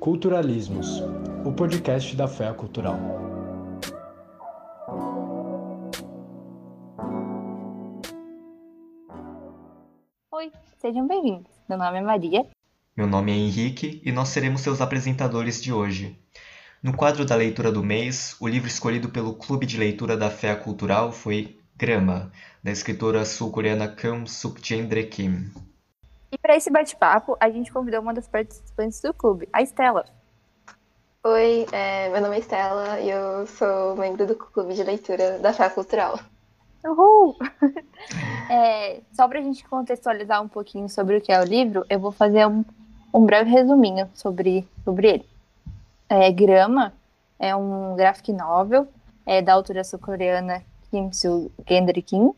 Culturalismos, 0.00 1.02
o 1.44 1.52
podcast 1.52 2.14
da 2.14 2.28
Fé 2.28 2.52
Cultural. 2.52 2.98
Oi, 10.30 10.52
sejam 10.78 11.08
bem-vindos. 11.08 11.50
Meu 11.68 11.78
nome 11.78 11.98
é 11.98 12.00
Maria. 12.02 12.46
Meu 12.96 13.06
nome 13.06 13.32
é 13.32 13.34
Henrique 13.34 14.00
e 14.04 14.12
nós 14.12 14.28
seremos 14.28 14.60
seus 14.60 14.80
apresentadores 14.80 15.62
de 15.62 15.72
hoje. 15.72 16.18
No 16.82 16.94
quadro 16.94 17.24
da 17.24 17.34
leitura 17.34 17.72
do 17.72 17.82
mês, 17.82 18.36
o 18.38 18.46
livro 18.46 18.68
escolhido 18.68 19.08
pelo 19.08 19.34
Clube 19.34 19.66
de 19.66 19.78
Leitura 19.78 20.16
da 20.16 20.30
Fé 20.30 20.54
Cultural 20.54 21.10
foi 21.10 21.58
Grama, 21.74 22.30
da 22.62 22.70
escritora 22.70 23.24
sul-coreana 23.24 23.88
Kim 23.88 24.26
Suk-jendre 24.26 25.04
Kim. 25.04 25.50
E 26.30 26.38
para 26.38 26.56
esse 26.56 26.70
bate-papo, 26.70 27.36
a 27.38 27.48
gente 27.48 27.72
convidou 27.72 28.00
uma 28.00 28.12
das 28.12 28.26
participantes 28.26 29.00
do 29.00 29.14
clube, 29.14 29.48
a 29.52 29.62
Estela. 29.62 30.04
Oi, 31.24 31.66
é, 31.72 32.08
meu 32.08 32.20
nome 32.20 32.36
é 32.36 32.38
Estela 32.40 33.00
e 33.00 33.10
eu 33.10 33.46
sou 33.46 33.96
membro 33.96 34.26
do 34.26 34.34
clube 34.34 34.74
de 34.74 34.82
leitura 34.82 35.38
da 35.38 35.52
Fé 35.52 35.68
Cultural. 35.68 36.18
Uhul! 36.84 37.36
é, 38.50 39.00
só 39.12 39.26
para 39.28 39.38
a 39.38 39.42
gente 39.42 39.64
contextualizar 39.68 40.42
um 40.42 40.48
pouquinho 40.48 40.88
sobre 40.88 41.16
o 41.16 41.20
que 41.20 41.32
é 41.32 41.40
o 41.40 41.44
livro, 41.44 41.84
eu 41.88 41.98
vou 41.98 42.12
fazer 42.12 42.46
um, 42.46 42.64
um 43.12 43.24
breve 43.24 43.50
resuminho 43.50 44.08
sobre, 44.14 44.66
sobre 44.84 45.08
ele. 45.08 45.28
É, 46.08 46.30
Grama 46.30 46.92
é 47.38 47.54
um 47.54 47.96
graphic 47.96 48.32
novel 48.32 48.86
é, 49.24 49.42
da 49.42 49.54
autora 49.54 49.82
sul-coreana 49.82 50.62
Kim 50.90 51.12
Soo-gendri 51.12 52.02
Kim, 52.02 52.32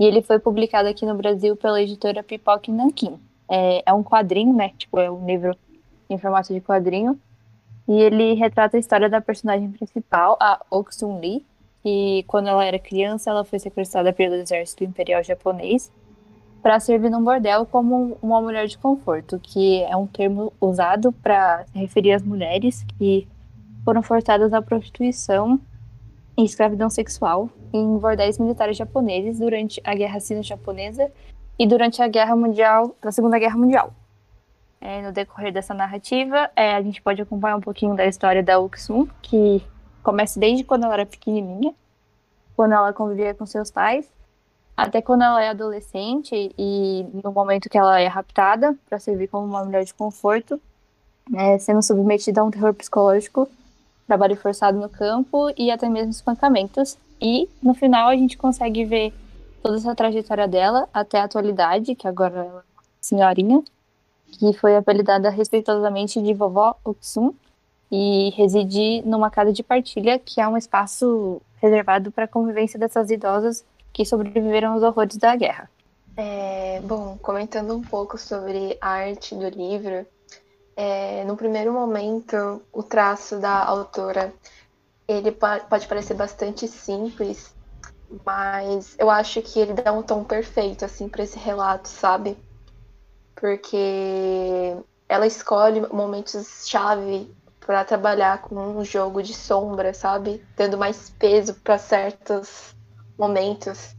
e 0.00 0.04
ele 0.06 0.22
foi 0.22 0.38
publicado 0.38 0.88
aqui 0.88 1.04
no 1.04 1.14
Brasil 1.14 1.54
pela 1.54 1.82
editora 1.82 2.22
Pipoque 2.22 2.72
Nankin. 2.72 3.20
É, 3.46 3.82
é 3.84 3.92
um 3.92 4.02
quadrinho, 4.02 4.54
né? 4.54 4.70
Tipo, 4.78 4.98
é 4.98 5.10
um 5.10 5.26
livro 5.26 5.54
em 6.08 6.16
formato 6.16 6.54
de 6.54 6.60
quadrinho. 6.62 7.20
E 7.86 7.92
ele 8.00 8.32
retrata 8.32 8.78
a 8.78 8.80
história 8.80 9.10
da 9.10 9.20
personagem 9.20 9.70
principal, 9.70 10.38
a 10.40 10.58
Oksun 10.70 11.20
Lee, 11.20 11.44
que 11.82 12.24
quando 12.26 12.48
ela 12.48 12.64
era 12.64 12.78
criança, 12.78 13.28
ela 13.28 13.44
foi 13.44 13.58
sequestrada 13.58 14.10
pelo 14.10 14.36
exército 14.36 14.84
imperial 14.84 15.22
japonês 15.22 15.92
para 16.62 16.80
servir 16.80 17.10
num 17.10 17.22
bordel 17.22 17.66
como 17.66 18.16
uma 18.22 18.40
mulher 18.40 18.66
de 18.68 18.78
conforto, 18.78 19.38
que 19.38 19.82
é 19.82 19.94
um 19.96 20.06
termo 20.06 20.50
usado 20.58 21.12
para 21.12 21.66
referir 21.74 22.12
às 22.12 22.22
mulheres 22.22 22.84
que 22.96 23.28
foram 23.84 24.02
forçadas 24.02 24.54
à 24.54 24.62
prostituição 24.62 25.60
e 26.38 26.44
escravidão 26.44 26.88
sexual 26.88 27.50
em 27.72 27.98
bordéis 27.98 28.38
militares 28.38 28.76
japoneses 28.76 29.38
durante 29.38 29.80
a 29.84 29.94
Guerra 29.94 30.20
Sino-Japonesa 30.20 31.10
e 31.58 31.66
durante 31.66 32.02
a 32.02 32.08
Guerra 32.08 32.34
Mundial, 32.34 32.94
a 33.02 33.12
Segunda 33.12 33.38
Guerra 33.38 33.56
Mundial. 33.56 33.92
É, 34.80 35.02
no 35.02 35.12
decorrer 35.12 35.52
dessa 35.52 35.74
narrativa, 35.74 36.50
é, 36.56 36.74
a 36.74 36.82
gente 36.82 37.02
pode 37.02 37.20
acompanhar 37.20 37.56
um 37.56 37.60
pouquinho 37.60 37.94
da 37.94 38.06
história 38.06 38.42
da 38.42 38.58
Uksum, 38.58 39.06
que 39.20 39.62
começa 40.02 40.40
desde 40.40 40.64
quando 40.64 40.84
ela 40.84 40.94
era 40.94 41.06
pequenininha, 41.06 41.74
quando 42.56 42.72
ela 42.72 42.92
convivia 42.92 43.34
com 43.34 43.44
seus 43.44 43.70
pais, 43.70 44.10
até 44.76 45.02
quando 45.02 45.22
ela 45.22 45.42
é 45.42 45.50
adolescente 45.50 46.54
e 46.56 47.06
no 47.22 47.30
momento 47.30 47.68
que 47.68 47.76
ela 47.76 48.00
é 48.00 48.06
raptada 48.06 48.74
para 48.88 48.98
servir 48.98 49.28
como 49.28 49.46
uma 49.46 49.62
mulher 49.62 49.84
de 49.84 49.92
conforto, 49.92 50.58
né, 51.28 51.58
sendo 51.58 51.82
submetida 51.82 52.40
a 52.40 52.44
um 52.44 52.50
terror 52.50 52.72
psicológico, 52.72 53.46
trabalho 54.06 54.36
forçado 54.36 54.78
no 54.78 54.88
campo 54.88 55.52
e 55.56 55.70
até 55.70 55.88
mesmo 55.88 56.10
espancamentos, 56.10 56.98
e 57.20 57.48
no 57.62 57.74
final 57.74 58.08
a 58.08 58.16
gente 58.16 58.36
consegue 58.36 58.84
ver 58.84 59.12
toda 59.62 59.76
essa 59.76 59.94
trajetória 59.94 60.48
dela 60.48 60.88
até 60.92 61.20
a 61.20 61.24
atualidade, 61.24 61.94
que 61.94 62.08
agora 62.08 62.44
ela 62.44 62.60
é 62.60 62.82
senhorinha, 63.00 63.62
que 64.26 64.52
foi 64.54 64.76
apelidada 64.76 65.28
respeitosamente 65.28 66.22
de 66.22 66.32
vovó 66.32 66.76
Utsum, 66.84 67.34
e 67.90 68.30
reside 68.36 69.02
numa 69.04 69.30
casa 69.30 69.52
de 69.52 69.62
partilha, 69.62 70.18
que 70.18 70.40
é 70.40 70.46
um 70.46 70.56
espaço 70.56 71.42
reservado 71.60 72.12
para 72.12 72.24
a 72.24 72.28
convivência 72.28 72.78
dessas 72.78 73.10
idosas 73.10 73.64
que 73.92 74.04
sobreviveram 74.04 74.74
aos 74.74 74.82
horrores 74.82 75.16
da 75.16 75.34
guerra. 75.34 75.68
É, 76.16 76.80
bom, 76.84 77.18
comentando 77.20 77.74
um 77.74 77.82
pouco 77.82 78.16
sobre 78.16 78.78
a 78.80 78.90
arte 78.90 79.34
do 79.34 79.48
livro, 79.48 80.06
é, 80.76 81.24
no 81.24 81.36
primeiro 81.36 81.72
momento, 81.72 82.62
o 82.72 82.82
traço 82.82 83.38
da 83.38 83.64
autora 83.64 84.32
ele 85.10 85.32
pode 85.32 85.86
parecer 85.88 86.14
bastante 86.14 86.68
simples, 86.68 87.54
mas 88.24 88.94
eu 88.98 89.10
acho 89.10 89.42
que 89.42 89.58
ele 89.58 89.74
dá 89.74 89.92
um 89.92 90.02
tom 90.02 90.24
perfeito 90.24 90.84
assim 90.84 91.08
para 91.08 91.22
esse 91.22 91.38
relato, 91.38 91.88
sabe? 91.88 92.36
Porque 93.34 94.76
ela 95.08 95.26
escolhe 95.26 95.80
momentos 95.92 96.68
chave 96.68 97.34
para 97.60 97.84
trabalhar 97.84 98.42
com 98.42 98.54
um 98.54 98.84
jogo 98.84 99.22
de 99.22 99.34
sombra, 99.34 99.92
sabe? 99.92 100.44
Dando 100.56 100.78
mais 100.78 101.10
peso 101.10 101.54
para 101.54 101.78
certos 101.78 102.74
momentos. 103.18 103.94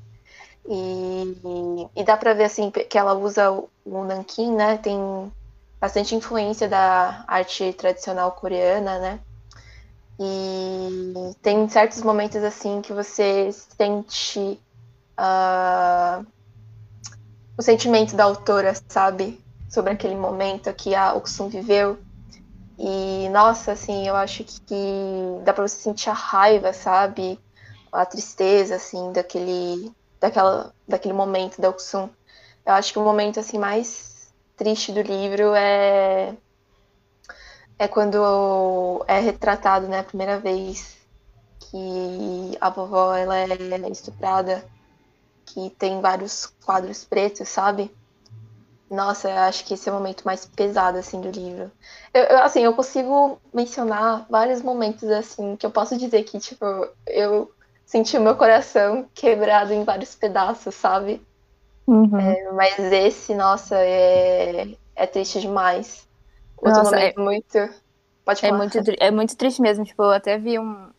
E, 0.68 1.90
e 1.96 2.04
dá 2.04 2.16
para 2.18 2.34
ver 2.34 2.46
assim 2.46 2.70
que 2.72 2.98
ela 2.98 3.14
usa 3.14 3.52
o, 3.52 3.70
nanquim, 4.04 4.56
né? 4.56 4.78
Tem 4.78 4.98
bastante 5.80 6.16
influência 6.16 6.68
da 6.68 7.24
arte 7.28 7.74
tradicional 7.74 8.32
coreana, 8.34 9.00
né? 9.00 9.20
E 10.20 11.34
tem 11.42 11.68
certos 11.70 12.02
momentos 12.02 12.44
assim 12.44 12.82
que 12.82 12.94
você 12.94 13.52
sente 13.52 14.60
uh, 15.20 16.26
o 17.58 17.62
sentimento 17.62 18.16
da 18.16 18.24
autora, 18.26 18.74
sabe? 18.90 19.40
Sobre 19.70 19.94
aquele 19.94 20.16
momento 20.16 20.74
que 20.74 20.94
a 20.94 21.14
Oksun 21.14 21.50
viveu. 21.50 22.00
E, 22.78 23.30
nossa, 23.30 23.74
assim, 23.74 24.08
eu 24.08 24.16
acho 24.16 24.44
que 24.44 24.76
dá 25.44 25.54
pra 25.54 25.68
você 25.68 25.76
sentir 25.78 26.10
a 26.10 26.14
raiva, 26.14 26.74
sabe? 26.74 27.40
A 27.92 28.06
tristeza, 28.06 28.76
assim, 28.76 29.12
daquele, 29.12 29.92
daquela, 30.20 30.74
daquele 30.88 31.14
momento 31.14 31.62
da 31.62 31.70
Oksun. 31.70 32.10
Eu 32.66 32.74
acho 32.74 32.92
que 32.92 33.00
o 33.00 33.04
momento, 33.04 33.40
assim, 33.40 33.58
mais 33.60 34.34
triste 34.56 34.92
do 34.92 35.02
livro 35.02 35.54
é 35.56 36.36
é 37.82 37.88
quando 37.88 39.04
é 39.08 39.20
retratado, 39.20 39.88
né, 39.88 40.02
a 40.02 40.04
primeira 40.04 40.38
vez 40.38 40.98
que 41.60 42.56
a 42.62 42.70
vovó 42.70 43.16
ela 43.16 43.36
é 43.36 43.90
estuprada, 43.90 44.64
que 45.48 45.72
tem 45.80 46.00
vários 46.00 46.46
quadros 46.64 47.04
pretos, 47.04 47.50
sabe? 47.50 47.92
Nossa, 48.88 49.32
eu 49.32 49.38
acho 49.40 49.66
que 49.66 49.74
esse 49.74 49.90
é 49.90 49.92
o 49.92 49.96
momento 49.96 50.22
mais 50.24 50.46
pesado 50.46 51.00
assim 51.00 51.20
do 51.22 51.32
livro. 51.32 51.72
Eu, 52.14 52.24
eu, 52.26 52.38
assim, 52.44 52.60
eu 52.60 52.76
consigo 52.76 53.40
mencionar 53.52 54.28
vários 54.30 54.62
momentos 54.62 55.10
assim 55.10 55.56
que 55.56 55.66
eu 55.66 55.72
posso 55.72 55.98
dizer 55.98 56.22
que 56.24 56.38
tipo 56.38 56.64
eu 57.08 57.52
senti 57.84 58.16
o 58.16 58.22
meu 58.22 58.36
coração 58.36 59.10
quebrado 59.12 59.74
em 59.74 59.84
vários 59.84 60.14
pedaços, 60.14 60.76
sabe? 60.76 61.20
Uhum. 61.88 62.20
É, 62.20 62.52
mas 62.52 62.78
esse, 62.78 63.34
nossa, 63.34 63.76
é, 63.80 64.68
é 64.96 65.08
triste 65.08 65.42
demais. 65.42 66.11
Outro 66.62 66.84
Nossa, 66.84 66.96
momento 66.96 67.20
é, 67.20 67.24
muito. 67.24 67.58
Pode 68.24 68.42
falar. 68.42 68.54
É 68.54 68.58
muito, 68.58 68.78
é 69.00 69.12
muito 69.12 69.36
triste 69.36 69.62
mesmo. 69.62 69.84
Tipo, 69.84 70.04
eu 70.04 70.12
até 70.12 70.38
vi 70.38 70.60
um, 70.60 70.90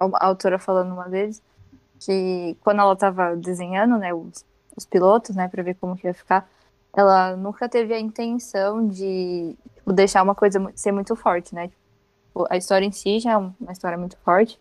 uma 0.00 0.18
autora 0.18 0.58
falando 0.58 0.92
uma 0.92 1.08
vez 1.08 1.42
que 1.98 2.56
quando 2.62 2.80
ela 2.80 2.96
tava 2.96 3.36
desenhando, 3.36 3.98
né, 3.98 4.14
os, 4.14 4.44
os 4.76 4.86
pilotos, 4.86 5.34
né, 5.34 5.48
pra 5.48 5.62
ver 5.62 5.74
como 5.74 5.96
que 5.96 6.06
ia 6.06 6.14
ficar, 6.14 6.48
ela 6.94 7.36
nunca 7.36 7.68
teve 7.68 7.92
a 7.92 8.00
intenção 8.00 8.86
de 8.86 9.56
tipo, 9.74 9.92
deixar 9.92 10.22
uma 10.22 10.34
coisa 10.34 10.72
ser 10.74 10.92
muito 10.92 11.14
forte, 11.16 11.54
né? 11.54 11.68
Tipo, 11.68 12.46
a 12.48 12.56
história 12.56 12.84
em 12.84 12.92
si 12.92 13.18
já 13.18 13.32
é 13.32 13.36
uma 13.36 13.72
história 13.72 13.98
muito 13.98 14.16
forte, 14.18 14.60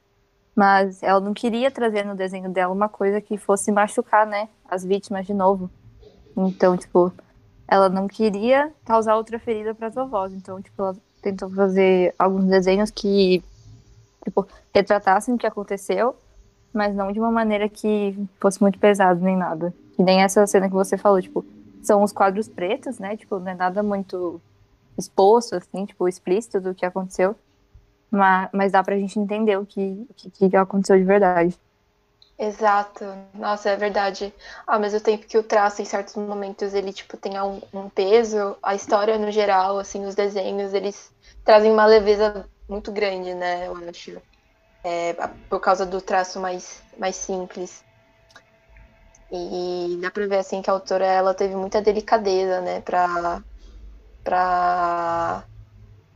mas 0.56 1.02
ela 1.04 1.20
não 1.20 1.34
queria 1.34 1.70
trazer 1.72 2.06
no 2.06 2.16
desenho 2.16 2.50
dela 2.50 2.74
uma 2.74 2.90
coisa 2.90 3.22
que 3.22 3.38
fosse 3.38 3.72
machucar, 3.72 4.26
né, 4.26 4.50
as 4.70 4.84
vítimas 4.84 5.26
de 5.26 5.34
novo. 5.34 5.70
Então, 6.36 6.78
tipo, 6.78 7.12
ela 7.72 7.88
não 7.88 8.06
queria 8.06 8.70
causar 8.84 9.16
outra 9.16 9.40
ferida 9.40 9.74
para 9.74 9.88
as 9.88 9.96
vovós. 9.96 10.34
Então, 10.34 10.62
tipo, 10.62 10.82
ela 10.82 10.96
tentou 11.22 11.50
fazer 11.50 12.14
alguns 12.20 12.44
desenhos 12.44 12.92
que, 12.92 13.42
tipo, 14.26 14.46
retratassem 14.76 15.34
o 15.34 15.38
que 15.38 15.48
aconteceu, 15.48 16.14
mas 16.74 16.94
não 16.94 17.14
de 17.14 17.20
uma 17.20 17.32
maneira 17.32 17.70
que 17.70 18.14
fosse 18.42 18.62
muito 18.62 18.78
pesado 18.78 19.22
nem 19.22 19.38
nada. 19.38 19.74
Que 19.96 20.04
nem 20.04 20.22
essa 20.22 20.46
cena 20.46 20.68
que 20.68 20.74
você 20.74 20.98
falou, 20.98 21.22
tipo, 21.22 21.46
são 21.82 22.04
os 22.04 22.12
quadros 22.12 22.50
pretos, 22.50 23.00
né? 23.00 23.16
Tipo, 23.16 23.40
não 23.40 23.52
é 23.54 23.56
nada 23.56 23.82
muito 23.82 24.42
exposto, 24.98 25.56
assim, 25.56 25.86
tipo, 25.86 26.10
explícito 26.10 26.60
do 26.60 26.76
que 26.76 26.86
aconteceu. 26.86 27.34
Mas, 28.12 28.50
mas 28.52 28.72
dá 28.74 28.84
pra 28.84 28.98
gente 28.98 29.18
entender 29.18 29.58
o 29.58 29.66
que, 29.66 30.06
o 30.10 30.14
que, 30.14 30.50
que 30.50 30.58
aconteceu 30.58 30.98
de 30.98 31.06
verdade. 31.06 31.58
Exato. 32.42 33.06
Nossa, 33.36 33.70
é 33.70 33.76
verdade. 33.78 34.34
Ao 34.66 34.80
mesmo 34.80 35.00
tempo 35.00 35.28
que 35.28 35.38
o 35.38 35.44
traço, 35.44 35.82
em 35.82 35.86
certos 35.86 36.16
momentos, 36.16 36.74
ele, 36.74 36.92
tipo, 36.92 37.16
tem 37.16 37.40
um, 37.40 37.62
um, 37.72 37.88
peso, 37.90 38.58
a 38.64 38.74
história, 38.74 39.18
no 39.20 39.30
geral, 39.32 39.78
assim, 39.78 40.06
os 40.06 40.16
desenhos, 40.16 40.74
eles 40.74 41.14
trazem 41.44 41.72
uma 41.72 41.86
leveza 41.86 42.50
muito 42.68 42.92
grande, 42.92 43.34
né, 43.36 43.68
eu 43.68 43.76
acho. 43.88 44.20
É, 44.86 45.14
por 45.50 45.60
causa 45.62 45.86
do 45.86 46.02
traço 46.02 46.40
mais, 46.40 46.84
mais 46.98 47.16
simples. 47.18 47.86
E 49.32 49.98
dá 50.02 50.12
pra 50.12 50.28
ver, 50.28 50.38
assim, 50.40 50.62
que 50.62 50.70
a 50.70 50.74
autora, 50.74 51.06
ela 51.06 51.34
teve 51.34 51.56
muita 51.56 51.82
delicadeza, 51.82 52.62
né, 52.62 52.82
pra, 52.82 53.44
pra 54.24 55.46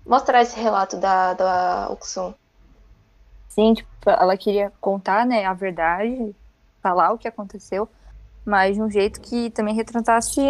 mostrar 0.05 0.41
esse 0.43 0.59
relato 0.59 0.97
da, 0.97 1.33
da 1.35 1.91
Uxum. 1.91 2.33
Sim, 3.47 3.73
tipo, 3.73 3.89
ela 4.09 4.35
queria 4.37 4.71
contar, 4.81 5.25
né, 5.25 5.45
a 5.45 5.53
verdade, 5.53 6.35
falar 6.81 7.11
o 7.11 7.17
que 7.17 7.27
aconteceu, 7.27 7.87
mas 8.45 8.75
de 8.75 8.81
um 8.81 8.89
jeito 8.89 9.21
que 9.21 9.49
também 9.49 9.73
retratasse, 9.73 10.41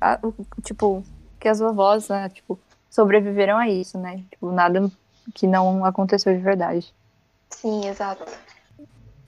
a, 0.00 0.18
o, 0.22 0.34
tipo, 0.62 1.04
que 1.38 1.48
as 1.48 1.58
vovós, 1.58 2.08
né, 2.08 2.28
tipo, 2.30 2.58
sobreviveram 2.90 3.58
a 3.58 3.68
isso, 3.68 3.98
né? 3.98 4.24
Tipo, 4.30 4.50
nada 4.50 4.90
que 5.34 5.46
não 5.46 5.84
aconteceu 5.84 6.34
de 6.34 6.40
verdade. 6.40 6.94
Sim, 7.50 7.86
exato. 7.86 8.24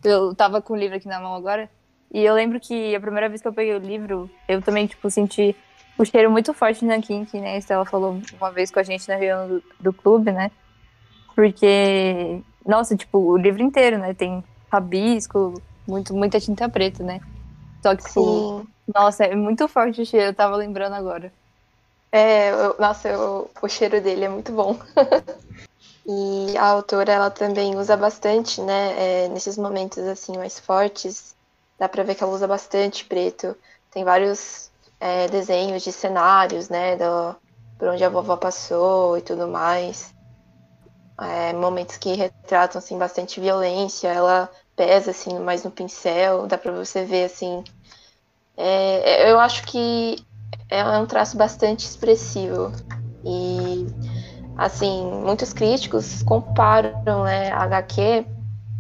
Eu 0.03 0.35
tava 0.35 0.63
com 0.63 0.73
o 0.73 0.77
livro 0.77 0.97
aqui 0.97 1.07
na 1.07 1.21
mão 1.21 1.35
agora, 1.35 1.69
e 2.13 2.25
eu 2.25 2.35
lembro 2.35 2.59
que 2.59 2.95
a 2.95 3.01
primeira 3.01 3.29
vez 3.29 3.43
que 3.43 3.49
eu 3.49 3.53
peguei 3.53 3.75
o 3.75 3.79
livro, 3.79 4.31
eu 4.49 4.63
também, 4.63 4.87
tipo, 4.87 5.11
senti 5.11 5.55
o 5.99 6.05
cheiro 6.05 6.31
muito 6.31 6.55
forte 6.55 6.81
de 6.81 6.87
nanquim, 6.87 7.25
que 7.25 7.41
né, 7.41 7.55
a 7.55 7.59
Estela 7.59 7.85
falou 7.85 8.21
uma 8.41 8.51
vez 8.51 8.71
com 8.71 8.79
a 8.79 8.83
gente 8.83 9.07
na 9.09 9.17
reunião 9.17 9.49
do, 9.49 9.65
do 9.81 9.93
clube, 9.93 10.33
né? 10.33 10.51
Porque, 11.35 12.43
nossa, 12.69 12.97
tipo, 12.97 13.19
o 13.19 13.39
livro 13.39 13.63
inteiro, 13.63 13.99
né? 13.99 14.15
Tem 14.15 14.45
rabisco, 14.73 15.63
muito, 15.89 16.15
muita 16.15 16.41
tinta 16.41 16.71
preta, 16.71 17.05
né? 17.05 17.23
Só 17.85 17.97
que, 17.97 18.05
tipo, 18.05 18.49
Sim. 18.53 18.75
nossa, 18.95 19.25
é 19.27 19.37
muito 19.37 19.69
forte 19.69 20.03
o 20.03 20.07
cheiro, 20.07 20.29
eu 20.29 20.35
tava 20.37 20.57
lembrando 20.57 20.95
agora. 20.95 21.35
É, 22.13 22.51
eu- 22.51 22.77
nossa, 22.79 23.09
eu- 23.09 23.51
o 23.63 23.69
cheiro 23.69 24.01
dele 24.01 24.25
é 24.25 24.29
muito 24.29 24.53
bom. 24.53 24.79
e 26.07 26.57
a 26.57 26.67
autora, 26.67 27.13
ela 27.13 27.31
também 27.31 27.77
usa 27.77 27.97
bastante, 27.97 28.61
né, 28.63 29.25
é, 29.27 29.29
nesses 29.29 29.57
momentos, 29.59 29.99
assim, 29.99 30.37
mais 30.37 30.59
fortes, 30.59 31.37
dá 31.79 31.89
pra 31.89 32.03
ver 32.03 32.15
que 32.15 32.23
ela 32.23 32.33
usa 32.33 32.47
bastante 32.49 33.05
preto. 33.05 33.57
Tem 33.91 34.05
vários 34.05 34.73
é, 35.01 35.29
desenhos 35.29 35.83
de 35.83 35.93
cenários, 35.93 36.69
né, 36.69 36.97
do, 36.97 37.37
por 37.79 37.89
onde 37.89 38.05
a 38.05 38.09
vovó 38.09 38.37
passou 38.37 39.17
e 39.19 39.23
tudo 39.23 39.47
mais. 39.49 40.15
É, 41.21 41.53
momentos 41.53 41.97
que 41.97 42.13
retratam, 42.15 42.79
assim, 42.79 42.97
bastante 42.97 43.41
violência, 43.41 44.09
ela 44.09 44.49
pesa, 44.77 45.11
assim, 45.11 45.39
mais 45.41 45.65
no 45.65 45.71
pincel, 45.71 46.47
dá 46.47 46.57
pra 46.57 46.71
você 46.73 47.05
ver, 47.05 47.25
assim... 47.25 47.65
é, 48.57 49.31
eu 49.31 49.41
acho 49.41 49.65
que 49.65 50.25
é 50.71 50.85
um 50.85 51.07
traço 51.07 51.37
bastante 51.37 51.85
expressivo. 51.87 52.73
E, 53.25 53.87
assim, 54.57 55.11
muitos 55.11 55.53
críticos 55.53 56.23
comparam 56.23 57.25
né, 57.25 57.51
a 57.53 57.63
HQ 57.65 58.27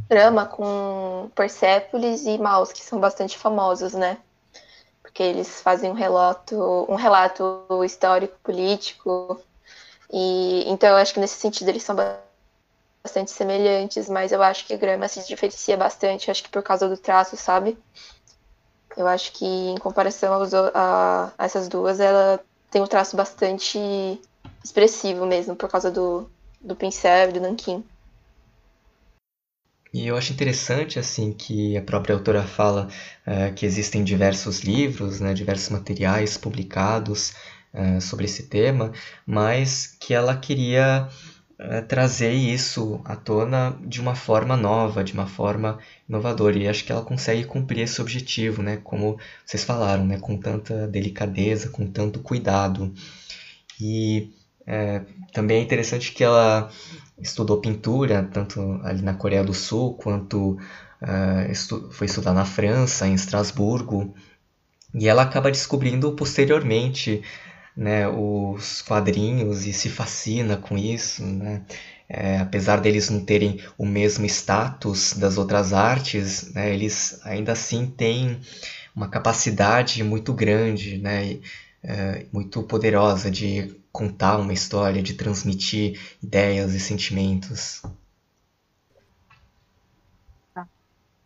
Drama 0.09 0.47
com 0.47 1.31
Persepolis 1.35 2.25
e 2.25 2.39
Maus, 2.39 2.73
que 2.73 2.83
são 2.83 2.99
bastante 2.99 3.37
famosos, 3.37 3.93
né? 3.95 4.19
Porque 5.03 5.23
eles 5.23 5.61
fazem 5.61 5.91
um 5.91 5.95
relato, 5.95 6.87
um 6.89 6.95
relato 6.95 7.67
histórico, 7.85 8.39
político. 8.43 9.41
E, 10.11 10.65
então, 10.71 10.91
eu 10.91 10.97
acho 10.97 11.13
que 11.15 11.21
nesse 11.21 11.39
sentido 11.39 11.69
eles 11.69 11.83
são 11.83 11.97
bastante 13.09 13.31
semelhantes, 13.31 14.09
mas 14.09 14.33
eu 14.33 14.43
acho 14.43 14.67
que 14.67 14.77
Grama 14.77 15.09
se 15.09 15.27
diferencia 15.27 15.77
bastante, 15.77 16.31
acho 16.31 16.43
que 16.43 16.51
por 16.51 16.63
causa 16.63 16.87
do 16.87 16.97
traço, 16.97 17.37
sabe? 17.37 17.79
Eu 18.97 19.07
acho 19.07 19.33
que, 19.33 19.47
em 19.47 19.79
comparação 19.79 20.35
aos 20.35 20.53
a, 20.53 21.33
a 21.39 21.45
essas 21.45 21.69
duas, 21.69 22.01
ela 22.01 22.39
tem 22.71 22.83
um 22.83 22.87
traço 22.87 23.17
bastante 23.17 23.79
expressivo 24.63 25.25
mesmo, 25.25 25.57
por 25.57 25.71
causa 25.71 25.91
do, 25.91 26.31
do 26.61 26.77
pincel 26.77 27.31
e 27.31 27.33
do 27.33 27.41
nanquim. 27.41 27.83
E 29.95 30.07
eu 30.07 30.17
acho 30.19 30.35
interessante 30.35 30.99
assim 30.99 31.33
que 31.33 31.75
a 31.79 31.83
própria 31.83 32.15
autora 32.15 32.43
fala 32.43 32.89
eh, 33.25 33.51
que 33.53 33.65
existem 33.65 34.05
diversos 34.05 34.61
livros, 34.61 35.19
né, 35.19 35.33
diversos 35.33 35.71
materiais 35.71 36.37
publicados 36.37 37.33
eh, 37.73 37.99
sobre 37.99 38.27
esse 38.27 38.49
tema, 38.49 38.93
mas 39.27 39.87
que 39.99 40.13
ela 40.13 40.37
queria 40.37 41.09
eh, 41.59 41.81
trazer 41.83 42.33
isso 42.33 43.01
à 43.05 43.17
tona 43.17 43.77
de 43.81 44.01
uma 44.01 44.15
forma 44.15 44.57
nova, 44.57 45.05
de 45.05 45.13
uma 45.13 45.27
forma 45.27 45.79
inovadora. 46.09 46.59
E 46.59 46.69
acho 46.69 46.85
que 46.85 46.93
ela 46.93 47.03
consegue 47.03 47.45
cumprir 47.45 47.83
esse 47.83 48.01
objetivo, 48.01 48.63
né, 48.63 48.77
como 48.79 49.19
vocês 49.45 49.65
falaram, 49.65 50.05
né, 50.07 50.19
com 50.19 50.37
tanta 50.37 50.87
delicadeza, 50.89 51.69
com 51.71 51.87
tanto 51.87 52.21
cuidado. 52.21 52.93
E 53.81 54.31
eh, 54.67 55.03
também 55.33 55.59
é 55.59 55.63
interessante 55.63 56.13
que 56.13 56.25
ela 56.25 56.71
estudou 57.21 57.61
pintura, 57.61 58.23
tanto 58.33 58.61
ali 58.83 59.03
na 59.03 59.15
Coreia 59.15 59.45
do 59.45 59.55
Sul, 59.55 59.95
quanto 59.97 60.59
ah, 61.01 61.47
estu- 61.51 61.91
foi 61.93 62.07
estudar 62.07 62.33
na 62.35 62.45
França, 62.45 63.07
em 63.07 63.15
Estrasburgo, 63.15 64.15
e 64.95 65.09
ela 65.09 65.23
acaba 65.23 65.51
descobrindo 65.51 66.13
posteriormente, 66.13 67.23
né, 67.79 68.09
os 68.09 68.83
quadrinhos 68.83 69.65
e 69.67 69.73
se 69.73 69.89
fascina 69.89 70.57
com 70.57 70.77
isso, 70.77 71.25
né? 71.25 71.65
É, 72.09 72.39
apesar 72.39 72.81
deles 72.81 73.11
não 73.11 73.25
terem 73.25 73.61
o 73.79 73.87
mesmo 73.87 74.27
status 74.27 75.13
das 75.15 75.39
outras 75.39 75.73
artes, 75.75 76.53
né, 76.55 76.75
eles 76.75 77.21
ainda 77.25 77.53
assim 77.53 77.87
têm 77.87 78.41
uma 78.97 79.09
capacidade 79.09 80.03
muito 80.03 80.33
grande, 80.35 80.99
né, 80.99 81.39
é, 81.83 82.27
muito 82.33 82.63
poderosa 82.65 83.31
de 83.31 83.77
contar 83.93 84.39
uma 84.39 84.53
história, 84.55 85.03
de 85.03 85.15
transmitir 85.15 86.01
ideias 86.23 86.75
e 86.75 86.81
sentimentos. 86.81 87.83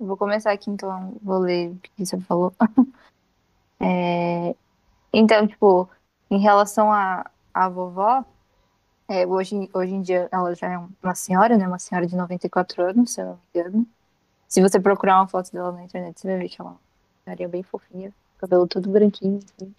Eu 0.01 0.07
vou 0.07 0.17
começar 0.17 0.53
aqui, 0.53 0.69
então, 0.69 1.17
vou 1.23 1.39
ler 1.39 1.71
o 1.71 1.79
que 1.79 2.05
você 2.05 2.21
falou. 2.21 2.53
É, 3.85 4.55
Então, 5.13 5.47
tipo, 5.47 5.91
em 6.33 6.39
relação 6.39 6.91
à 6.91 7.31
à 7.53 7.69
vovó, 7.69 8.25
é, 9.09 9.27
hoje, 9.27 9.69
hoje 9.75 9.95
em 9.95 10.01
dia 10.01 10.29
ela 10.33 10.55
já 10.55 10.73
é 10.73 10.79
uma 11.03 11.15
senhora, 11.15 11.57
né? 11.59 11.69
Uma 11.69 11.79
senhora 11.79 12.07
de 12.07 12.17
94 12.17 12.83
anos, 12.83 13.13
se 13.13 13.21
eu 13.21 13.27
não 13.27 13.33
me 13.35 13.41
engano. 13.55 13.87
Se 14.49 14.63
você 14.63 14.81
procurar 14.81 15.19
uma 15.19 15.27
foto 15.29 15.53
dela 15.53 15.73
na 15.73 15.85
internet, 15.85 16.19
você 16.19 16.29
vai 16.29 16.39
ver 16.39 16.49
que 16.49 16.61
ela 16.61 16.71
é 16.71 16.73
uma 16.73 16.79
carinha 17.27 17.49
bem 17.49 17.63
fofinha, 17.63 18.13
cabelo 18.39 18.67
todo 18.67 18.89
branquinho, 18.89 19.39
assim, 19.39 19.75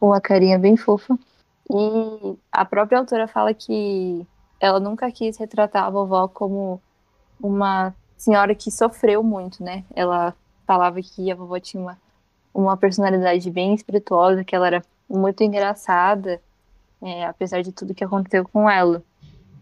com 0.00 0.06
uma 0.06 0.20
carinha 0.20 0.58
bem 0.58 0.76
fofa. 0.76 1.18
E 1.70 2.38
a 2.50 2.64
própria 2.64 2.98
autora 2.98 3.28
fala 3.28 3.52
que 3.52 4.26
ela 4.60 4.80
nunca 4.80 5.10
quis 5.12 5.36
retratar 5.36 5.84
a 5.84 5.90
vovó 5.90 6.28
como 6.28 6.80
uma 7.40 7.94
senhora 8.16 8.54
que 8.54 8.70
sofreu 8.70 9.22
muito, 9.22 9.62
né? 9.62 9.84
Ela 9.94 10.34
falava 10.66 11.00
que 11.02 11.30
a 11.30 11.34
vovó 11.34 11.60
tinha 11.60 11.82
uma, 11.82 11.98
uma 12.54 12.76
personalidade 12.76 13.50
bem 13.50 13.74
espirituosa, 13.74 14.44
que 14.44 14.56
ela 14.56 14.66
era 14.66 14.82
muito 15.08 15.42
engraçada, 15.42 16.40
é, 17.02 17.24
apesar 17.26 17.62
de 17.62 17.72
tudo 17.72 17.94
que 17.94 18.04
aconteceu 18.04 18.46
com 18.48 18.68
ela. 18.68 19.02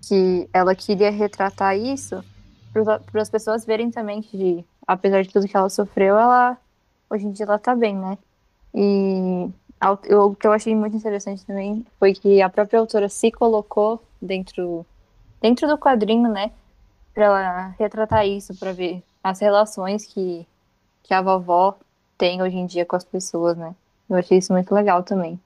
Que 0.09 0.49
ela 0.52 0.75
queria 0.75 1.11
retratar 1.11 1.76
isso 1.76 2.25
para 3.11 3.23
as 3.23 3.30
pessoas 3.30 3.64
verem 3.64 3.90
também 3.90 4.21
que, 4.21 4.64
apesar 4.87 5.23
de 5.23 5.30
tudo 5.30 5.49
que 5.49 5.56
ela 5.56 5.68
sofreu, 5.68 6.18
ela 6.18 6.59
hoje 7.09 7.26
em 7.26 7.32
dia 7.32 7.47
ela 7.47 7.59
tá 7.59 7.75
bem, 7.75 7.97
né? 7.97 8.18
E 8.75 9.49
o 10.14 10.35
que 10.35 10.47
eu 10.47 10.52
achei 10.52 10.75
muito 10.75 10.97
interessante 10.97 11.44
também 11.47 11.87
foi 11.99 12.12
que 12.12 12.42
a 12.42 12.49
própria 12.49 12.80
autora 12.80 13.09
se 13.09 13.30
colocou 13.30 14.02
dentro, 14.21 14.85
dentro 15.40 15.66
do 15.68 15.78
quadrinho, 15.78 16.30
né? 16.30 16.50
Pra 17.14 17.25
ela 17.25 17.68
retratar 17.78 18.26
isso, 18.26 18.54
pra 18.59 18.73
ver 18.73 19.02
as 19.23 19.40
relações 19.40 20.04
que, 20.04 20.47
que 21.02 21.14
a 21.14 21.23
vovó 21.23 21.76
tem 22.18 22.42
hoje 22.42 22.56
em 22.56 22.66
dia 22.66 22.85
com 22.85 22.97
as 22.97 23.04
pessoas, 23.04 23.56
né? 23.56 23.75
Eu 24.10 24.16
achei 24.16 24.38
isso 24.38 24.52
muito 24.52 24.75
legal 24.75 25.02
também. 25.04 25.38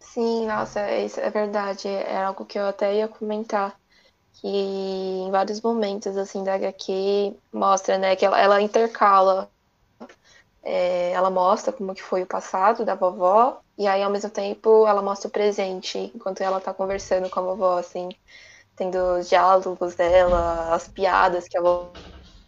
Sim, 0.00 0.46
nossa, 0.46 0.90
isso 0.96 1.20
é 1.20 1.30
verdade. 1.30 1.86
É 1.88 2.24
algo 2.24 2.44
que 2.46 2.58
eu 2.58 2.66
até 2.66 2.96
ia 2.96 3.06
comentar. 3.08 3.78
Que 4.34 4.48
em 4.48 5.30
vários 5.30 5.60
momentos, 5.62 6.16
assim, 6.16 6.44
da 6.44 6.54
HQ 6.56 7.36
mostra, 7.52 7.98
né, 7.98 8.16
que 8.16 8.24
ela, 8.26 8.40
ela 8.40 8.62
intercala. 8.62 9.52
É, 10.62 11.12
ela 11.12 11.30
mostra 11.30 11.72
como 11.72 11.94
que 11.94 12.02
foi 12.02 12.22
o 12.22 12.26
passado 12.26 12.84
da 12.84 12.94
vovó, 12.94 13.60
e 13.78 13.86
aí, 13.86 14.02
ao 14.02 14.10
mesmo 14.10 14.28
tempo, 14.30 14.86
ela 14.86 15.00
mostra 15.02 15.28
o 15.28 15.30
presente, 15.30 15.98
enquanto 16.14 16.40
ela 16.42 16.60
tá 16.60 16.74
conversando 16.74 17.30
com 17.30 17.40
a 17.40 17.42
vovó, 17.42 17.78
assim, 17.78 18.08
tendo 18.76 18.96
os 19.18 19.28
diálogos 19.28 19.94
dela, 19.96 20.74
as 20.74 20.88
piadas 20.88 21.48
que 21.48 21.58
a 21.58 21.62
vo- 21.62 21.94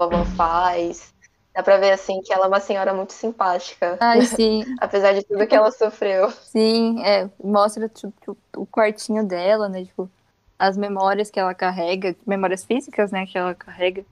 vovó 0.00 0.24
faz. 0.24 1.14
Dá 1.60 1.62
pra 1.62 1.76
ver, 1.76 1.92
assim, 1.92 2.22
que 2.22 2.32
ela 2.32 2.46
é 2.46 2.48
uma 2.48 2.58
senhora 2.58 2.94
muito 2.94 3.12
simpática, 3.12 3.98
Ai, 4.00 4.22
sim, 4.22 4.64
apesar 4.80 5.12
de 5.12 5.22
tudo 5.22 5.46
que 5.46 5.54
ela 5.54 5.70
sofreu. 5.70 6.30
sim, 6.30 7.04
é, 7.04 7.28
mostra 7.44 7.86
tipo, 7.86 8.34
o 8.56 8.64
quartinho 8.64 9.26
dela, 9.26 9.68
né? 9.68 9.84
Tipo, 9.84 10.10
as 10.58 10.78
memórias 10.78 11.30
que 11.30 11.38
ela 11.38 11.54
carrega, 11.54 12.16
memórias 12.26 12.64
físicas, 12.64 13.10
né, 13.10 13.26
que 13.26 13.36
ela 13.36 13.54
carrega 13.54 14.06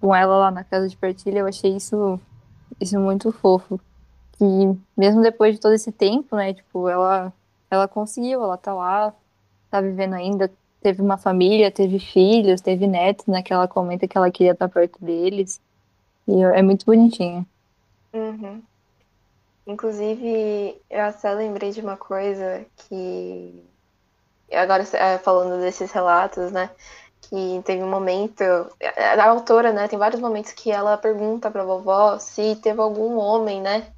com 0.00 0.12
ela 0.12 0.36
lá 0.38 0.50
na 0.50 0.64
casa 0.64 0.88
de 0.88 0.96
partilha. 0.96 1.38
Eu 1.38 1.46
achei 1.46 1.76
isso, 1.76 2.18
isso 2.80 2.98
muito 2.98 3.30
fofo. 3.30 3.78
Que 4.32 4.44
mesmo 4.96 5.22
depois 5.22 5.54
de 5.54 5.60
todo 5.60 5.72
esse 5.72 5.92
tempo, 5.92 6.34
né, 6.34 6.52
tipo, 6.52 6.88
ela, 6.88 7.32
ela 7.70 7.86
conseguiu, 7.86 8.42
ela 8.42 8.56
tá 8.56 8.74
lá, 8.74 9.14
tá 9.70 9.80
vivendo 9.80 10.14
ainda, 10.14 10.50
teve 10.80 11.00
uma 11.00 11.16
família, 11.16 11.70
teve 11.70 12.00
filhos, 12.00 12.60
teve 12.60 12.88
netos, 12.88 13.24
né, 13.26 13.40
que 13.40 13.52
ela 13.52 13.68
comenta 13.68 14.08
que 14.08 14.18
ela 14.18 14.32
queria 14.32 14.50
estar 14.50 14.68
perto 14.68 14.98
deles. 15.00 15.60
E 16.28 16.42
é 16.42 16.62
muito 16.62 16.84
bonitinho. 16.84 17.46
Uhum. 18.12 18.62
Inclusive, 19.66 20.80
eu 20.88 21.02
até 21.02 21.32
lembrei 21.32 21.70
de 21.70 21.80
uma 21.80 21.96
coisa 21.96 22.64
que. 22.76 23.64
Agora, 24.52 24.84
é, 24.92 25.18
falando 25.18 25.60
desses 25.60 25.90
relatos, 25.90 26.52
né? 26.52 26.70
Que 27.22 27.60
teve 27.64 27.82
um 27.82 27.90
momento. 27.90 28.42
A 28.42 29.24
autora, 29.28 29.72
né? 29.72 29.88
Tem 29.88 29.98
vários 29.98 30.20
momentos 30.20 30.52
que 30.52 30.70
ela 30.70 30.96
pergunta 30.96 31.50
pra 31.50 31.64
vovó 31.64 32.18
se 32.18 32.56
teve 32.56 32.80
algum 32.80 33.16
homem, 33.18 33.60
né? 33.60 33.88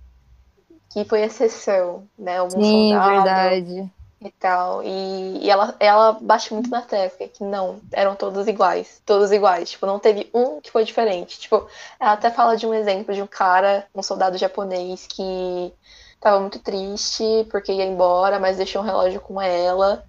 Que 0.91 1.05
foi 1.05 1.23
exceção, 1.23 2.09
né? 2.19 2.39
Algum 2.39 2.63
Sim, 2.63 2.91
soldado 2.91 3.25
verdade. 3.25 3.93
E 4.21 4.31
tal. 4.31 4.83
E, 4.83 5.45
e 5.45 5.51
ela, 5.51 5.75
ela 5.79 6.13
bate 6.13 6.53
muito 6.53 6.71
na 6.71 6.83
tecla 6.83 7.29
que 7.29 7.43
não, 7.45 7.81
eram 7.93 8.15
todos 8.15 8.47
iguais. 8.49 9.01
Todos 9.07 9.31
iguais. 9.33 9.71
Tipo, 9.71 9.87
não 9.87 9.99
teve 9.99 10.29
um 10.35 10.61
que 10.61 10.71
foi 10.71 10.85
diferente. 10.85 11.39
Tipo, 11.41 11.67
ela 12.01 12.13
até 12.13 12.31
fala 12.31 12.57
de 12.57 12.67
um 12.67 12.75
exemplo 12.75 13.15
de 13.15 13.23
um 13.23 13.27
cara, 13.27 13.87
um 13.95 14.03
soldado 14.03 14.39
japonês, 14.39 15.07
que 15.07 15.73
tava 16.21 16.41
muito 16.41 16.59
triste 16.59 17.25
porque 17.51 17.73
ia 17.73 17.85
embora, 17.85 18.41
mas 18.41 18.57
deixou 18.57 18.83
um 18.83 18.85
relógio 18.85 19.21
com 19.21 19.41
ela. 19.41 20.05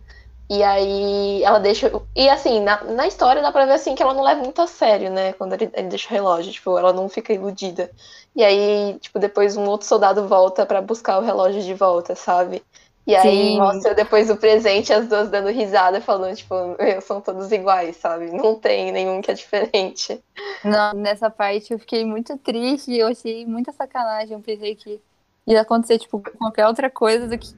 E 0.49 0.63
aí 0.63 1.43
ela 1.43 1.59
deixa. 1.59 1.91
E 2.15 2.27
assim, 2.27 2.59
na, 2.61 2.83
na 2.83 3.07
história 3.07 3.41
dá 3.41 3.51
pra 3.51 3.65
ver 3.65 3.73
assim 3.73 3.93
que 3.93 4.01
ela 4.01 4.15
não 4.15 4.23
leva 4.23 4.41
muito 4.41 4.59
a 4.61 4.67
sério, 4.67 5.11
né? 5.11 5.33
Quando 5.33 5.53
ele, 5.53 5.69
ele 5.73 5.89
deixa 5.89 6.07
o 6.09 6.11
relógio. 6.11 6.51
Tipo, 6.51 6.77
ela 6.77 6.91
não 6.91 7.07
fica 7.07 7.31
iludida. 7.33 7.91
E 8.35 8.43
aí, 8.43 8.97
tipo, 8.99 9.19
depois 9.19 9.55
um 9.57 9.65
outro 9.67 9.87
soldado 9.87 10.27
volta 10.27 10.65
pra 10.65 10.81
buscar 10.81 11.19
o 11.19 11.21
relógio 11.21 11.61
de 11.61 11.73
volta, 11.75 12.15
sabe? 12.15 12.63
E 13.09 13.15
aí 13.15 13.53
Sim. 13.53 13.57
mostra 13.57 13.95
depois 13.95 14.29
o 14.29 14.37
presente, 14.37 14.93
as 14.93 15.07
duas 15.07 15.29
dando 15.29 15.49
risada, 15.49 15.99
falando, 15.99 16.35
tipo, 16.35 16.53
"Meu, 16.79 17.01
são 17.01 17.19
todos 17.19 17.51
iguais, 17.51 17.97
sabe? 17.97 18.27
Não 18.31 18.53
tem 18.53 18.91
nenhum 18.91 19.19
que 19.19 19.31
é 19.31 19.33
diferente. 19.33 20.23
Não, 20.63 20.93
nessa 20.93 21.27
parte 21.27 21.73
eu 21.73 21.79
fiquei 21.79 22.05
muito 22.05 22.37
triste, 22.37 22.95
eu 22.95 23.07
achei 23.07 23.47
muita 23.47 23.71
sacanagem. 23.71 24.33
Eu 24.33 24.41
pensei 24.41 24.75
que 24.75 25.01
ia 25.47 25.61
acontecer, 25.61 25.97
tipo, 25.97 26.21
qualquer 26.37 26.67
outra 26.67 26.87
coisa 26.87 27.27
do 27.27 27.35
que 27.35 27.51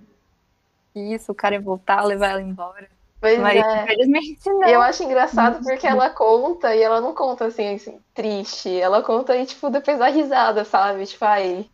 isso, 0.96 1.34
o 1.34 1.36
cara 1.36 1.56
ia 1.56 1.62
voltar, 1.62 2.02
levar 2.06 2.30
ela 2.30 2.42
embora. 2.42 2.90
Pois 3.20 3.38
Mas 3.38 3.62
é. 3.62 3.84
infelizmente 3.84 4.50
não. 4.54 4.70
E 4.70 4.72
eu 4.72 4.82
acho 4.82 5.04
engraçado 5.04 5.62
porque 5.62 5.86
ela 5.86 6.10
conta 6.12 6.74
e 6.74 6.82
ela 6.82 7.02
não 7.02 7.14
conta 7.14 7.48
assim, 7.48 7.76
assim, 7.76 8.00
triste. 8.14 8.80
Ela 8.80 9.04
conta 9.04 9.36
e, 9.36 9.46
tipo, 9.46 9.70
depois 9.70 10.00
dá 10.00 10.08
risada, 10.08 10.64
sabe? 10.64 11.06
Tipo, 11.06 11.26
ai. 11.26 11.70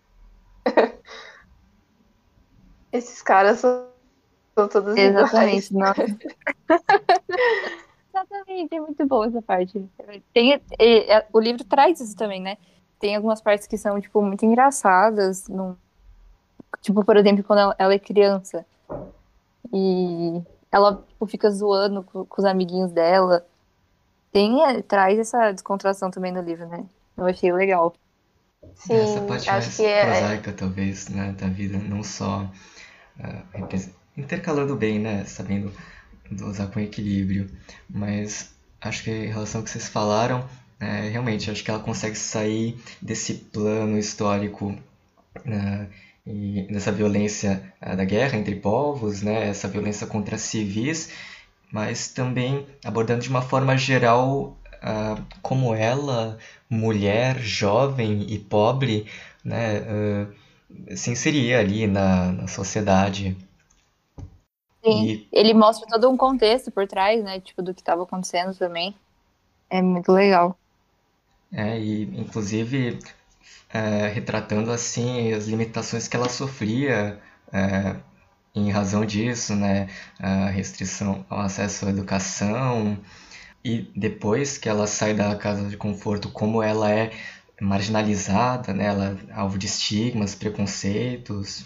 Esses 2.97 3.21
caras 3.21 3.59
são, 3.59 3.87
são 4.57 4.67
todos 4.67 4.95
iguais. 4.97 5.15
Exatamente, 5.15 5.73
nossa. 5.73 6.05
Exatamente, 8.09 8.75
é 8.75 8.79
muito 8.81 9.05
boa 9.05 9.27
essa 9.27 9.41
parte. 9.41 9.83
Tem, 10.33 10.59
é, 10.79 11.25
o 11.31 11.39
livro 11.39 11.63
traz 11.63 11.99
isso 11.99 12.15
também, 12.15 12.41
né? 12.41 12.57
Tem 12.99 13.15
algumas 13.15 13.41
partes 13.41 13.67
que 13.67 13.77
são, 13.77 13.99
tipo, 14.01 14.21
muito 14.21 14.43
engraçadas. 14.45 15.47
num- 15.47 15.75
Tipo, 16.81 17.03
por 17.05 17.15
exemplo, 17.17 17.43
quando 17.43 17.59
ela, 17.59 17.75
ela 17.77 17.93
é 17.93 17.99
criança. 17.99 18.65
E 19.71 20.41
ela 20.71 21.03
tipo, 21.07 21.27
fica 21.27 21.49
zoando 21.51 22.03
com, 22.03 22.25
com 22.25 22.41
os 22.41 22.45
amiguinhos 22.45 22.91
dela. 22.91 23.45
Tem, 24.31 24.63
é, 24.63 24.81
traz 24.81 25.19
essa 25.19 25.51
descontração 25.51 26.09
também 26.09 26.31
no 26.31 26.41
livro, 26.41 26.67
né? 26.67 26.85
Eu 27.15 27.25
achei 27.25 27.51
legal. 27.51 27.93
Sim, 28.75 28.95
Essa 28.95 29.21
parte 29.21 29.49
acho 29.49 29.67
mais 29.67 29.77
que 29.77 29.85
é. 29.85 30.05
prosaica, 30.05 30.53
talvez, 30.53 31.07
né, 31.09 31.31
da 31.33 31.47
vida, 31.47 31.77
não 31.77 32.03
só 32.03 32.45
intercalando 34.15 34.75
bem, 34.75 34.99
né, 34.99 35.23
sabendo 35.25 35.71
usar 36.41 36.67
com 36.67 36.79
equilíbrio, 36.79 37.49
mas 37.89 38.53
acho 38.81 39.03
que 39.03 39.11
em 39.11 39.27
relação 39.27 39.61
ao 39.61 39.65
que 39.65 39.69
vocês 39.69 39.87
falaram, 39.87 40.47
é, 40.79 41.09
realmente, 41.09 41.49
acho 41.49 41.63
que 41.63 41.71
ela 41.71 41.79
consegue 41.79 42.15
sair 42.15 42.77
desse 43.01 43.33
plano 43.33 43.97
histórico 43.97 44.75
né, 45.43 45.87
e 46.25 46.67
dessa 46.69 46.91
violência 46.91 47.73
ah, 47.81 47.95
da 47.95 48.05
guerra 48.05 48.37
entre 48.37 48.55
povos, 48.55 49.21
né, 49.21 49.49
essa 49.49 49.67
violência 49.67 50.05
contra 50.05 50.37
civis, 50.37 51.09
mas 51.71 52.09
também 52.09 52.65
abordando 52.83 53.21
de 53.21 53.29
uma 53.29 53.41
forma 53.41 53.77
geral 53.77 54.57
ah, 54.81 55.19
como 55.41 55.73
ela, 55.73 56.37
mulher, 56.69 57.39
jovem 57.39 58.25
e 58.29 58.37
pobre, 58.37 59.07
né, 59.43 59.77
ah, 59.79 60.27
se 60.95 61.11
inseria 61.11 61.59
ali 61.59 61.87
na, 61.87 62.31
na 62.31 62.47
sociedade. 62.47 63.37
Sim. 64.83 65.05
E 65.05 65.27
Ele 65.31 65.53
mostra 65.53 65.87
todo 65.87 66.09
um 66.09 66.17
contexto 66.17 66.71
por 66.71 66.87
trás, 66.87 67.23
né? 67.23 67.39
Tipo, 67.39 67.61
do 67.61 67.73
que 67.73 67.81
estava 67.81 68.03
acontecendo 68.03 68.55
também. 68.55 68.95
É 69.69 69.81
muito 69.81 70.11
legal. 70.11 70.57
É, 71.51 71.79
e 71.79 72.03
inclusive 72.03 72.99
é, 73.69 74.07
retratando 74.07 74.71
assim 74.71 75.33
as 75.33 75.47
limitações 75.47 76.07
que 76.07 76.15
ela 76.15 76.29
sofria 76.29 77.21
é, 77.51 77.95
em 78.55 78.71
razão 78.71 79.05
disso, 79.05 79.55
né? 79.55 79.89
A 80.19 80.49
restrição 80.49 81.25
ao 81.29 81.41
acesso 81.41 81.85
à 81.85 81.89
educação 81.89 82.97
e 83.63 83.91
depois 83.95 84.57
que 84.57 84.69
ela 84.69 84.87
sai 84.87 85.13
da 85.13 85.35
casa 85.35 85.67
de 85.67 85.77
conforto, 85.77 86.29
como 86.29 86.63
ela 86.63 86.89
é 86.91 87.11
marginalizada, 87.61 88.73
né? 88.73 88.85
Ela 88.87 89.17
é 89.29 89.33
alvo 89.33 89.57
de 89.57 89.65
estigmas, 89.65 90.35
preconceitos. 90.35 91.65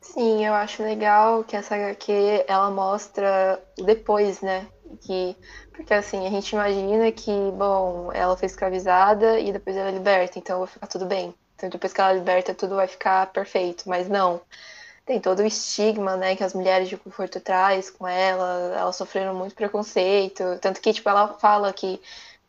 Sim, 0.00 0.44
eu 0.44 0.52
acho 0.52 0.82
legal 0.82 1.44
que 1.44 1.56
essa 1.56 1.74
HQ 1.74 2.44
ela 2.48 2.70
mostra 2.70 3.62
depois, 3.78 4.40
né? 4.42 4.66
Que, 5.00 5.36
porque 5.72 5.94
assim, 5.94 6.26
a 6.26 6.30
gente 6.30 6.52
imagina 6.52 7.10
que, 7.12 7.30
bom, 7.52 8.10
ela 8.12 8.36
foi 8.36 8.46
escravizada 8.46 9.38
e 9.40 9.52
depois 9.52 9.76
ela 9.76 9.88
é 9.88 9.92
liberta, 9.92 10.38
então 10.38 10.58
vai 10.58 10.68
ficar 10.68 10.86
tudo 10.86 11.06
bem. 11.06 11.34
Então 11.54 11.70
depois 11.70 11.92
que 11.92 12.00
ela 12.00 12.10
é 12.10 12.14
liberta, 12.14 12.54
tudo 12.54 12.76
vai 12.76 12.88
ficar 12.88 13.26
perfeito. 13.32 13.88
Mas 13.88 14.08
não. 14.08 14.40
Tem 15.06 15.20
todo 15.20 15.40
o 15.40 15.46
estigma, 15.46 16.16
né, 16.16 16.36
que 16.36 16.44
as 16.44 16.54
mulheres 16.54 16.88
de 16.88 16.96
conforto 16.96 17.40
traz 17.40 17.90
com 17.90 18.06
ela, 18.06 18.76
elas 18.78 18.96
sofreram 18.96 19.34
muito 19.34 19.54
preconceito. 19.54 20.44
Tanto 20.60 20.80
que, 20.80 20.92
tipo, 20.92 21.08
ela 21.08 21.28
fala 21.38 21.72
que 21.72 22.00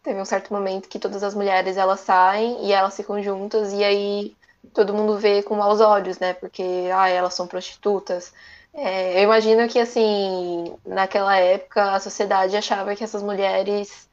teve 0.03 0.19
um 0.19 0.25
certo 0.25 0.53
momento 0.53 0.89
que 0.89 1.00
todas 1.00 1.24
as 1.24 1.33
mulheres 1.33 1.77
elas 1.77 2.01
saem 2.01 2.65
e 2.65 2.74
elas 2.74 2.95
ficam 2.95 3.22
juntas 3.24 3.72
e 3.74 3.83
aí 3.83 4.36
todo 4.74 4.93
mundo 4.93 5.17
vê 5.17 5.43
com 5.43 5.55
maus 5.55 5.79
olhos, 5.81 6.19
né? 6.19 6.33
Porque 6.33 6.63
ah, 6.93 7.10
elas 7.10 7.33
são 7.33 7.48
prostitutas. 7.48 8.33
É, 8.74 9.19
eu 9.19 9.24
imagino 9.24 9.67
que 9.69 9.79
assim, 9.79 10.75
naquela 10.86 11.38
época 11.38 11.93
a 11.93 12.00
sociedade 12.00 12.55
achava 12.57 12.95
que 12.95 13.03
essas 13.03 13.24
mulheres 13.24 14.10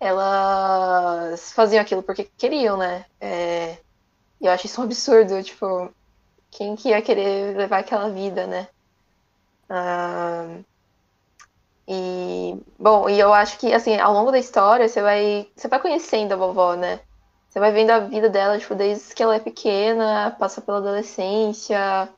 elas 0.00 1.52
faziam 1.52 1.82
aquilo 1.82 2.02
porque 2.02 2.24
queriam, 2.36 2.76
né? 2.76 3.06
É, 3.20 3.78
eu 4.40 4.50
acho 4.52 4.66
isso 4.66 4.80
um 4.80 4.84
absurdo, 4.84 5.42
tipo, 5.42 5.92
quem 6.50 6.76
que 6.76 6.90
ia 6.90 7.02
querer 7.02 7.56
levar 7.56 7.80
aquela 7.80 8.10
vida, 8.10 8.46
né? 8.46 8.68
Ah, 9.68 10.46
e 11.86 12.56
bom, 12.78 13.08
e 13.08 13.18
eu 13.20 13.32
acho 13.32 13.58
que 13.58 13.72
assim, 13.72 13.98
ao 13.98 14.12
longo 14.12 14.30
da 14.30 14.38
história 14.38 14.88
você 14.88 15.02
vai, 15.02 15.48
você 15.54 15.68
vai 15.68 15.80
conhecendo 15.80 16.32
a 16.32 16.36
vovó, 16.36 16.74
né? 16.74 17.00
Você 17.48 17.60
vai 17.60 17.72
vendo 17.72 17.90
a 17.90 18.00
vida 18.00 18.28
dela, 18.28 18.58
tipo, 18.58 18.74
desde 18.74 19.14
que 19.14 19.22
ela 19.22 19.36
é 19.36 19.40
pequena, 19.40 20.34
passa 20.38 20.60
pela 20.60 20.78
adolescência, 20.78 22.08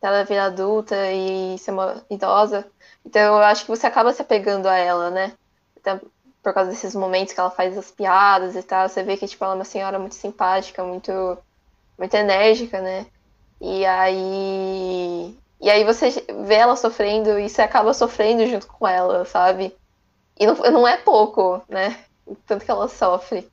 ela 0.00 0.24
virar 0.24 0.46
adulta 0.46 0.96
e 1.12 1.58
ser 1.58 1.72
uma 1.72 2.04
idosa. 2.10 2.66
Então 3.04 3.20
eu 3.20 3.42
acho 3.42 3.64
que 3.64 3.70
você 3.70 3.86
acaba 3.86 4.12
se 4.12 4.22
apegando 4.22 4.66
a 4.66 4.76
ela, 4.76 5.10
né? 5.10 5.32
Até 5.76 6.00
por 6.42 6.54
causa 6.54 6.70
desses 6.70 6.94
momentos 6.94 7.34
que 7.34 7.40
ela 7.40 7.50
faz 7.50 7.76
as 7.76 7.90
piadas 7.90 8.54
e 8.56 8.62
tal, 8.62 8.88
você 8.88 9.02
vê 9.02 9.16
que 9.16 9.26
tipo, 9.26 9.44
ela 9.44 9.54
é 9.54 9.56
uma 9.56 9.64
senhora 9.64 9.98
muito 9.98 10.14
simpática, 10.14 10.84
muito, 10.84 11.12
muito 11.98 12.14
enérgica, 12.14 12.80
né? 12.80 13.06
E 13.60 13.84
aí. 13.86 15.36
E 15.60 15.70
aí 15.70 15.84
você 15.84 16.10
vê 16.44 16.54
ela 16.54 16.76
sofrendo 16.76 17.38
e 17.38 17.48
você 17.48 17.62
acaba 17.62 17.94
sofrendo 17.94 18.46
junto 18.46 18.66
com 18.66 18.86
ela, 18.86 19.24
sabe? 19.24 19.74
E 20.38 20.46
não, 20.46 20.54
não 20.54 20.88
é 20.88 20.96
pouco, 20.96 21.62
né? 21.68 21.98
O 22.26 22.34
Tanto 22.34 22.64
que 22.64 22.70
ela 22.70 22.88
sofre. 22.88 23.50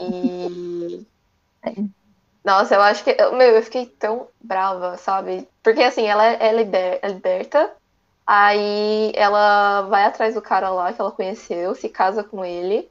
E. 0.00 1.06
Nossa, 2.44 2.74
eu 2.74 2.80
acho 2.82 3.04
que. 3.04 3.14
Meu, 3.32 3.56
eu 3.56 3.62
fiquei 3.62 3.86
tão 3.86 4.28
brava, 4.40 4.96
sabe? 4.96 5.46
Porque 5.62 5.82
assim, 5.82 6.06
ela 6.06 6.24
é, 6.24 6.52
liber, 6.52 6.98
é 7.02 7.08
liberta, 7.08 7.72
aí 8.26 9.12
ela 9.14 9.82
vai 9.82 10.04
atrás 10.04 10.34
do 10.34 10.42
cara 10.42 10.70
lá 10.70 10.92
que 10.92 11.00
ela 11.00 11.12
conheceu, 11.12 11.74
se 11.74 11.88
casa 11.88 12.24
com 12.24 12.44
ele. 12.44 12.90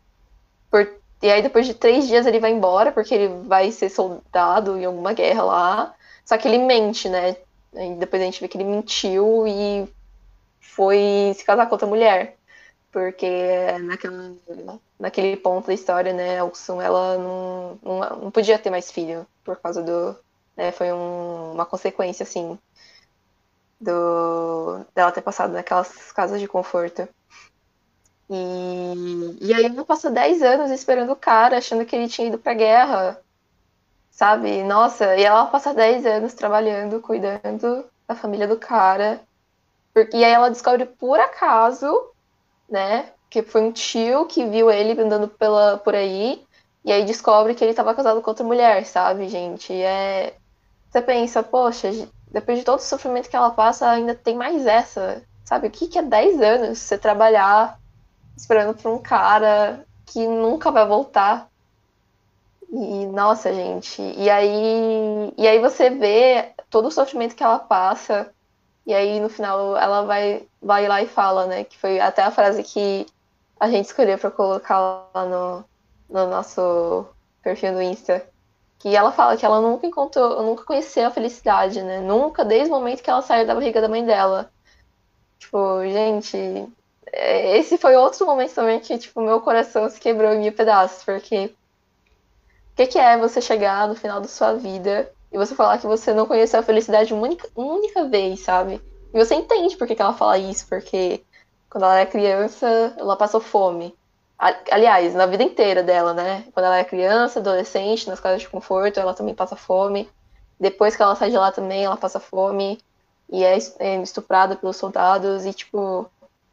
Por, 0.69 0.87
e 1.21 1.31
aí 1.31 1.41
depois 1.41 1.65
de 1.65 1.73
três 1.73 2.07
dias 2.07 2.25
ele 2.27 2.39
vai 2.39 2.51
embora, 2.51 2.91
porque 2.91 3.15
ele 3.15 3.27
vai 3.47 3.71
ser 3.71 3.89
soldado 3.89 4.77
em 4.77 4.85
alguma 4.85 5.13
guerra 5.13 5.43
lá. 5.43 5.95
Só 6.25 6.37
que 6.37 6.47
ele 6.47 6.59
mente, 6.59 7.09
né? 7.09 7.37
E 7.77 7.95
depois 7.95 8.21
a 8.21 8.25
gente 8.25 8.41
vê 8.41 8.47
que 8.47 8.57
ele 8.57 8.63
mentiu 8.63 9.47
e 9.47 9.87
foi 10.59 11.33
se 11.35 11.43
casar 11.45 11.67
com 11.67 11.73
outra 11.73 11.87
mulher. 11.87 12.37
Porque 12.91 13.27
naquela, 13.83 14.33
naquele 14.99 15.37
ponto 15.37 15.67
da 15.67 15.73
história, 15.73 16.13
né, 16.13 16.39
a 16.39 16.83
ela 16.83 17.17
não, 17.17 17.79
não, 17.83 17.99
não 18.23 18.31
podia 18.31 18.57
ter 18.57 18.69
mais 18.69 18.91
filho 18.91 19.27
por 19.43 19.57
causa 19.57 19.83
do. 19.83 20.15
Né, 20.55 20.71
foi 20.71 20.91
um, 20.91 21.53
uma 21.53 21.65
consequência, 21.65 22.23
assim, 22.23 22.57
do, 23.79 24.83
dela 24.95 25.11
ter 25.11 25.21
passado 25.21 25.53
naquelas 25.53 26.11
casas 26.11 26.39
de 26.39 26.47
conforto. 26.47 27.07
E, 28.29 29.37
e 29.41 29.53
aí 29.53 29.65
ela 29.65 29.85
passou 29.85 30.11
10 30.11 30.41
anos 30.41 30.71
esperando 30.71 31.11
o 31.11 31.15
cara, 31.15 31.57
achando 31.57 31.85
que 31.85 31.95
ele 31.95 32.09
tinha 32.09 32.27
ido 32.27 32.37
pra 32.37 32.53
guerra. 32.53 33.21
Sabe? 34.17 34.63
Nossa, 34.63 35.15
e 35.15 35.23
ela 35.23 35.45
passa 35.45 35.75
10 35.75 36.03
anos 36.07 36.33
trabalhando, 36.33 36.99
cuidando 36.99 37.85
da 38.07 38.15
família 38.15 38.47
do 38.47 38.57
cara. 38.57 39.21
E 39.95 40.23
aí 40.25 40.31
ela 40.31 40.49
descobre 40.49 40.87
por 40.87 41.19
acaso, 41.19 41.87
né? 42.67 43.11
Que 43.29 43.43
foi 43.43 43.61
um 43.61 43.71
tio 43.71 44.25
que 44.25 44.43
viu 44.47 44.71
ele 44.71 44.99
andando 44.99 45.27
pela, 45.27 45.77
por 45.77 45.93
aí. 45.93 46.43
E 46.83 46.91
aí 46.91 47.05
descobre 47.05 47.53
que 47.53 47.63
ele 47.63 47.71
estava 47.71 47.93
casado 47.93 48.19
com 48.21 48.31
outra 48.31 48.43
mulher, 48.43 48.85
sabe, 48.85 49.29
gente? 49.29 49.71
E 49.71 49.83
é. 49.83 50.33
Você 50.89 51.01
pensa, 51.01 51.43
poxa, 51.43 51.89
depois 52.31 52.57
de 52.57 52.65
todo 52.65 52.79
o 52.79 52.81
sofrimento 52.81 53.29
que 53.29 53.35
ela 53.35 53.51
passa, 53.51 53.87
ainda 53.87 54.15
tem 54.15 54.35
mais 54.35 54.65
essa. 54.65 55.21
Sabe, 55.45 55.67
o 55.67 55.71
que, 55.71 55.87
que 55.87 55.99
é 55.99 56.01
10 56.01 56.41
anos 56.41 56.79
você 56.79 56.97
trabalhar 56.97 57.79
esperando 58.35 58.73
por 58.75 58.91
um 58.91 58.99
cara 58.99 59.85
que 60.07 60.25
nunca 60.27 60.71
vai 60.71 60.87
voltar? 60.87 61.49
E, 62.69 63.05
nossa, 63.07 63.53
gente. 63.53 64.01
E 64.01 64.29
aí, 64.29 65.33
e 65.37 65.47
aí 65.47 65.59
você 65.59 65.89
vê 65.89 66.53
todo 66.69 66.87
o 66.87 66.91
sofrimento 66.91 67.35
que 67.35 67.43
ela 67.43 67.59
passa. 67.59 68.31
E 68.85 68.93
aí, 68.93 69.19
no 69.19 69.29
final, 69.29 69.77
ela 69.77 70.03
vai, 70.03 70.47
vai 70.61 70.87
lá 70.87 71.01
e 71.01 71.07
fala, 71.07 71.45
né? 71.45 71.63
Que 71.63 71.77
foi 71.77 71.99
até 71.99 72.21
a 72.23 72.31
frase 72.31 72.63
que 72.63 73.05
a 73.59 73.69
gente 73.69 73.85
escolheu 73.85 74.17
para 74.17 74.31
colocar 74.31 74.79
lá 75.13 75.25
no, 75.25 75.65
no 76.09 76.27
nosso 76.29 77.05
perfil 77.41 77.73
do 77.73 77.81
Insta. 77.81 78.25
Que 78.79 78.95
ela 78.95 79.11
fala 79.11 79.35
que 79.37 79.45
ela 79.45 79.59
nunca 79.61 79.87
encontrou, 79.87 80.43
nunca 80.43 80.63
conheceu 80.63 81.07
a 81.07 81.11
felicidade, 81.11 81.81
né? 81.81 81.99
Nunca, 81.99 82.45
desde 82.45 82.69
o 82.69 82.75
momento 82.75 83.01
que 83.01 83.09
ela 83.09 83.21
saiu 83.21 83.47
da 83.47 83.55
barriga 83.55 83.81
da 83.81 83.89
mãe 83.89 84.05
dela. 84.05 84.51
Tipo, 85.39 85.81
gente, 85.83 86.37
é, 87.11 87.57
esse 87.57 87.77
foi 87.77 87.95
outro 87.95 88.25
momento 88.25 88.53
também 88.53 88.79
que, 88.79 88.97
tipo, 88.97 89.21
meu 89.21 89.41
coração 89.41 89.89
se 89.89 89.99
quebrou 89.99 90.31
em 90.33 90.39
mil 90.39 90.53
pedaços, 90.53 91.03
porque 91.03 91.53
que, 92.77 92.85
que 92.85 92.99
é 92.99 93.17
você 93.17 93.41
chegar 93.41 93.87
no 93.87 93.95
final 93.95 94.21
da 94.21 94.27
sua 94.27 94.53
vida 94.53 95.11
e 95.31 95.37
você 95.37 95.55
falar 95.55 95.79
que 95.79 95.87
você 95.87 96.13
não 96.13 96.27
conheceu 96.27 96.59
a 96.59 96.63
felicidade 96.63 97.13
uma 97.13 97.23
única, 97.23 97.49
uma 97.55 97.73
única 97.73 98.05
vez, 98.05 98.41
sabe? 98.41 98.79
E 99.11 99.17
você 99.17 99.33
entende 99.33 99.75
por 99.75 99.87
que, 99.87 99.95
que 99.95 100.01
ela 100.01 100.13
fala 100.13 100.37
isso, 100.37 100.67
porque 100.69 101.23
quando 101.69 101.85
ela 101.85 101.99
é 101.99 102.05
criança, 102.05 102.93
ela 102.95 103.17
passou 103.17 103.41
fome. 103.41 103.95
Aliás, 104.69 105.15
na 105.15 105.25
vida 105.25 105.41
inteira 105.43 105.81
dela, 105.81 106.13
né? 106.13 106.45
Quando 106.53 106.67
ela 106.67 106.77
é 106.77 106.83
criança, 106.83 107.39
adolescente, 107.39 108.07
nas 108.07 108.19
casas 108.19 108.41
de 108.41 108.49
conforto, 108.49 108.99
ela 108.99 109.15
também 109.15 109.33
passa 109.33 109.55
fome. 109.55 110.07
Depois 110.59 110.95
que 110.95 111.01
ela 111.01 111.15
sai 111.15 111.31
de 111.31 111.37
lá 111.37 111.51
também, 111.51 111.83
ela 111.83 111.97
passa 111.97 112.19
fome. 112.19 112.79
E 113.27 113.43
é, 113.43 113.57
é 113.79 114.01
estuprada 114.03 114.55
pelos 114.55 114.77
soldados. 114.77 115.45
E, 115.45 115.53
tipo, 115.53 116.07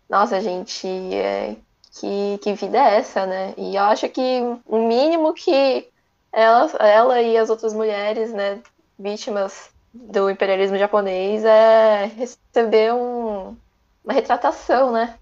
nossa, 0.09 0.40
gente, 0.40 0.88
é, 1.14 1.57
que, 2.00 2.38
que 2.38 2.54
vida 2.54 2.78
é 2.78 2.97
essa, 2.97 3.26
né? 3.26 3.52
E 3.59 3.76
eu 3.76 3.83
acho 3.83 4.09
que 4.09 4.40
o 4.66 4.78
mínimo 4.88 5.35
que 5.35 5.87
ela, 6.35 6.67
ela 6.81 7.23
e 7.23 7.37
as 7.37 7.49
outras 7.49 7.73
mulheres, 7.73 8.33
né, 8.33 8.61
vítimas 8.99 9.71
do 9.93 10.29
imperialismo 10.29 10.76
japonês, 10.76 11.45
é 11.45 12.07
receber 12.07 12.93
um, 12.93 13.57
uma 14.05 14.12
retratação, 14.12 14.91
né? 14.91 15.17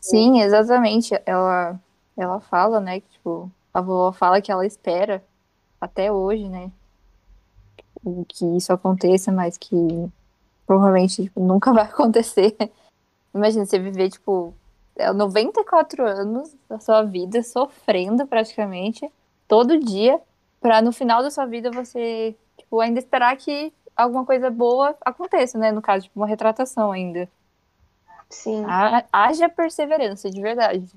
Sim, 0.00 0.42
exatamente. 0.42 1.18
Ela, 1.24 1.80
ela 2.16 2.40
fala, 2.40 2.78
né, 2.78 3.00
que, 3.00 3.08
tipo, 3.08 3.50
a 3.72 3.80
vovó 3.80 4.12
fala 4.12 4.42
que 4.42 4.52
ela 4.52 4.66
espera 4.66 5.24
até 5.80 6.12
hoje, 6.12 6.46
né, 6.48 6.70
que 8.28 8.44
isso 8.56 8.72
aconteça, 8.72 9.32
mas 9.32 9.56
que 9.56 9.76
provavelmente 10.66 11.24
tipo, 11.24 11.40
nunca 11.40 11.72
vai 11.72 11.84
acontecer. 11.88 12.54
Imagina 13.34 13.64
você 13.64 13.78
viver, 13.78 14.10
tipo, 14.10 14.54
94 15.14 16.06
anos 16.06 16.54
da 16.68 16.78
sua 16.78 17.02
vida 17.02 17.42
sofrendo 17.42 18.26
praticamente 18.26 19.10
todo 19.52 19.78
dia, 19.78 20.18
para 20.62 20.80
no 20.80 20.92
final 20.92 21.22
da 21.22 21.30
sua 21.30 21.44
vida 21.44 21.70
você, 21.70 22.34
tipo, 22.56 22.80
ainda 22.80 22.98
esperar 22.98 23.36
que 23.36 23.70
alguma 23.94 24.24
coisa 24.24 24.48
boa 24.48 24.96
aconteça, 25.02 25.58
né? 25.58 25.70
No 25.70 25.82
caso, 25.82 26.04
tipo, 26.04 26.18
uma 26.18 26.26
retratação 26.26 26.90
ainda. 26.90 27.28
Sim. 28.30 28.64
Haja 29.12 29.50
perseverança, 29.50 30.30
de 30.30 30.40
verdade. 30.40 30.90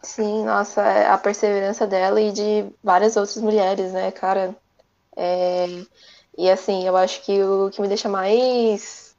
Sim, 0.00 0.42
nossa, 0.46 0.80
é, 0.80 1.10
a 1.10 1.18
perseverança 1.18 1.86
dela 1.86 2.18
e 2.18 2.32
de 2.32 2.64
várias 2.82 3.14
outras 3.14 3.36
mulheres, 3.36 3.92
né, 3.92 4.10
cara? 4.10 4.56
É... 5.14 5.66
E 6.38 6.50
assim, 6.50 6.86
eu 6.86 6.96
acho 6.96 7.22
que 7.22 7.42
o 7.42 7.68
que 7.68 7.82
me 7.82 7.88
deixa 7.88 8.08
mais 8.08 9.14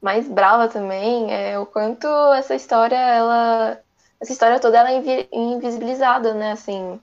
mais 0.00 0.28
brava 0.28 0.68
também 0.68 1.34
é 1.34 1.58
o 1.58 1.66
quanto 1.66 2.06
essa 2.34 2.54
história, 2.54 2.94
ela. 2.94 3.80
Essa 4.20 4.32
história 4.32 4.60
toda 4.60 4.78
ela 4.78 4.92
é 4.92 5.28
invisibilizada, 5.32 6.34
né? 6.34 6.52
Assim, 6.52 7.00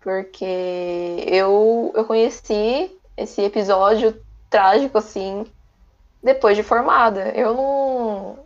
porque 0.00 1.24
eu, 1.26 1.92
eu 1.94 2.04
conheci 2.04 2.90
esse 3.16 3.42
episódio 3.42 4.20
trágico, 4.48 4.98
assim, 4.98 5.46
depois 6.22 6.56
de 6.56 6.62
formada. 6.62 7.28
Eu 7.30 7.54
não. 7.54 8.38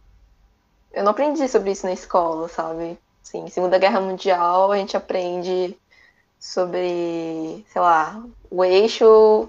Eu 0.92 1.02
não 1.04 1.10
aprendi 1.10 1.48
sobre 1.48 1.72
isso 1.72 1.86
na 1.86 1.92
escola, 1.92 2.48
sabe? 2.48 2.98
Sim, 3.22 3.48
Segunda 3.48 3.78
Guerra 3.78 4.00
Mundial 4.00 4.70
a 4.70 4.76
gente 4.76 4.96
aprende 4.96 5.76
sobre, 6.38 7.64
sei 7.68 7.80
lá, 7.80 8.22
o 8.50 8.64
eixo, 8.64 9.48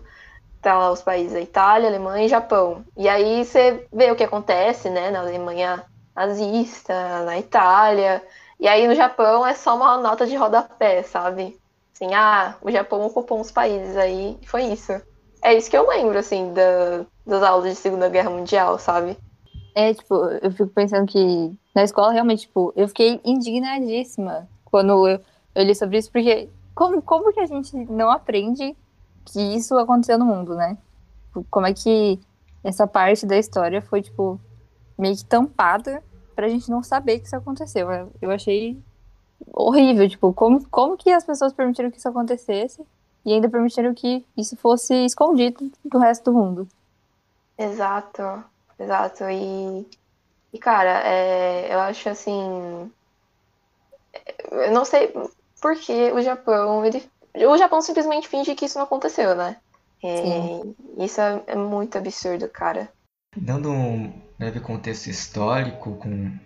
tá 0.62 0.78
lá 0.78 0.92
os 0.92 1.02
países, 1.02 1.36
Itália, 1.44 1.90
Alemanha 1.90 2.26
e 2.26 2.30
Japão. 2.30 2.86
E 2.98 3.08
aí 3.08 3.46
você 3.46 3.86
vê 3.92 4.12
o 4.12 4.16
que 4.16 4.24
acontece, 4.24 4.90
né, 4.90 5.12
na 5.12 5.20
Alemanha 5.20 5.86
nazista, 6.16 7.24
na 7.26 7.38
Itália, 7.38 8.24
e 8.60 8.68
aí 8.68 8.88
no 8.88 8.96
Japão 8.96 9.46
é 9.46 9.54
só 9.54 9.76
uma 9.76 9.98
nota 9.98 10.26
de 10.26 10.36
rodapé, 10.36 11.04
sabe? 11.04 11.60
Assim, 11.96 12.14
ah, 12.14 12.58
o 12.62 12.70
Japão 12.70 13.06
ocupou 13.06 13.40
uns 13.40 13.52
países 13.52 13.96
aí, 13.96 14.38
foi 14.46 14.66
isso. 14.66 14.92
É 15.42 15.54
isso 15.54 15.70
que 15.70 15.78
eu 15.78 15.88
lembro, 15.88 16.18
assim, 16.18 16.54
da, 16.54 17.06
das 17.26 17.42
aulas 17.42 17.70
de 17.70 17.76
Segunda 17.76 18.10
Guerra 18.10 18.30
Mundial, 18.30 18.78
sabe? 18.78 19.18
É, 19.74 19.94
tipo, 19.94 20.14
eu 20.42 20.52
fico 20.52 20.68
pensando 20.68 21.08
que 21.08 21.58
na 21.74 21.84
escola, 21.84 22.12
realmente, 22.12 22.48
tipo, 22.48 22.74
eu 22.76 22.88
fiquei 22.90 23.22
indignadíssima 23.24 24.48
quando 24.66 25.08
eu, 25.08 25.22
eu 25.54 25.64
li 25.64 25.74
sobre 25.74 25.98
isso, 25.98 26.12
porque 26.12 26.50
como, 26.74 27.02
como 27.02 27.32
que 27.32 27.40
a 27.40 27.46
gente 27.46 27.74
não 27.90 28.12
aprende 28.12 28.76
que 29.24 29.40
isso 29.40 29.78
aconteceu 29.78 30.18
no 30.18 30.26
mundo, 30.26 30.54
né? 30.54 30.78
Tipo, 31.28 31.46
como 31.50 31.66
é 31.66 31.74
que 31.74 32.20
essa 32.64 32.86
parte 32.86 33.26
da 33.26 33.38
história 33.38 33.82
foi, 33.82 34.02
tipo, 34.02 34.40
meio 34.98 35.16
que 35.16 35.24
tampada 35.24 36.04
pra 36.36 36.50
gente 36.50 36.70
não 36.70 36.84
saber 36.84 37.20
que 37.20 37.28
isso 37.28 37.36
aconteceu. 37.36 37.88
Eu 38.22 38.32
achei 38.32 38.78
horrível, 39.54 40.08
tipo, 40.10 40.34
como, 40.34 40.66
como 40.70 40.98
que 40.98 41.12
as 41.12 41.24
pessoas 41.24 41.54
permitiram 41.54 41.92
que 41.92 41.98
isso 41.98 42.10
acontecesse 42.10 42.86
e 43.26 43.34
ainda 43.34 43.50
permitiram 43.50 43.94
que 43.94 44.26
isso 44.38 44.56
fosse 44.56 44.94
escondido 45.06 45.72
do 45.84 45.98
resto 45.98 46.32
do 46.32 46.38
mundo. 46.38 46.68
Exato, 47.58 48.44
exato. 48.80 49.24
E, 49.30 49.88
e 50.54 50.60
cara, 50.60 51.02
é, 51.06 51.74
eu 51.74 51.80
acho 51.80 52.10
assim. 52.10 52.92
Eu 54.52 54.72
não 54.72 54.86
sei 54.86 55.14
por 55.62 55.76
que 55.76 56.12
o 56.12 56.22
Japão. 56.22 56.86
Ele, 56.86 57.04
o 57.34 57.58
Japão 57.58 57.82
simplesmente 57.82 58.28
finge 58.28 58.54
que 58.56 58.66
isso 58.66 58.78
não 58.78 58.86
aconteceu, 58.86 59.36
né? 59.36 59.58
É, 60.04 61.04
isso 61.04 61.20
é, 61.20 61.42
é 61.48 61.56
muito 61.56 61.98
absurdo, 61.98 62.48
cara. 62.48 62.90
Dando 63.36 63.72
um 63.72 64.14
breve 64.38 64.60
contexto 64.60 65.08
histórico, 65.08 65.96
com 65.96 66.38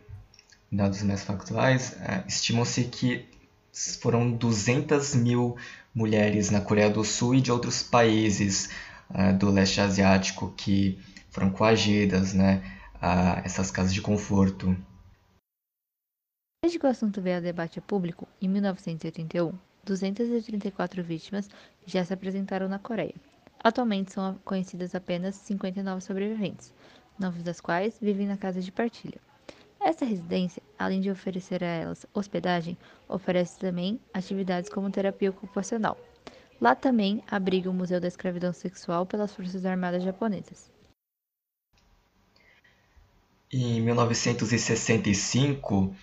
dados 0.72 1.02
mais 1.04 1.24
factuais, 1.24 1.96
é, 2.02 2.24
estimam-se 2.28 2.84
que 2.86 3.28
foram 4.02 4.32
200 4.32 5.16
mil 5.16 5.58
mulheres 5.94 6.50
na 6.50 6.62
Coreia 6.62 6.90
do 6.90 7.04
Sul 7.04 7.36
e 7.36 7.42
de 7.42 7.52
outros 7.52 7.82
países 7.82 8.70
é, 9.14 9.34
do 9.34 9.50
leste 9.50 9.82
asiático 9.82 10.54
que 10.56 11.00
foram 11.30 11.50
coagidas 11.50 12.34
né, 12.34 12.64
a 13.02 13.42
essas 13.44 13.72
casas 13.72 13.94
de 13.94 14.02
conforto. 14.02 14.76
Desde 16.64 16.78
que 16.78 16.86
o 16.86 16.90
assunto 16.90 17.22
veio 17.22 17.38
a 17.38 17.42
debate 17.42 17.80
público, 17.80 18.28
em 18.42 18.48
1981, 18.48 19.54
234 19.84 21.04
vítimas 21.04 21.50
já 21.86 22.04
se 22.04 22.14
apresentaram 22.14 22.68
na 22.68 22.78
Coreia. 22.78 23.16
Atualmente 23.64 24.14
são 24.14 24.38
conhecidas 24.46 24.94
apenas 24.94 25.36
59 25.36 26.02
sobreviventes, 26.02 26.74
nove 27.18 27.42
das 27.42 27.60
quais 27.60 27.98
vivem 28.00 28.28
na 28.28 28.38
casa 28.38 28.62
de 28.62 28.72
partilha. 28.72 29.20
Essa 29.82 30.04
residência, 30.04 30.62
além 30.78 31.00
de 31.00 31.10
oferecer 31.10 31.63
a 31.63 31.68
elas 31.68 32.06
hospedagem, 32.13 32.78
oferece 33.08 33.58
também 33.58 34.00
atividades 34.13 34.70
como 34.70 34.92
terapia 34.92 35.30
ocupacional. 35.30 35.98
Lá 36.60 36.76
também 36.76 37.24
abriga 37.30 37.70
o 37.70 37.74
Museu 37.74 38.02
da 38.02 38.08
Escravidão 38.08 38.52
Sexual 38.52 39.06
pelas 39.06 39.34
Forças 39.34 39.65
Armadas 39.65 40.04
Japonesas. 40.04 40.70
Em 43.52 43.82
1965, 43.82 45.96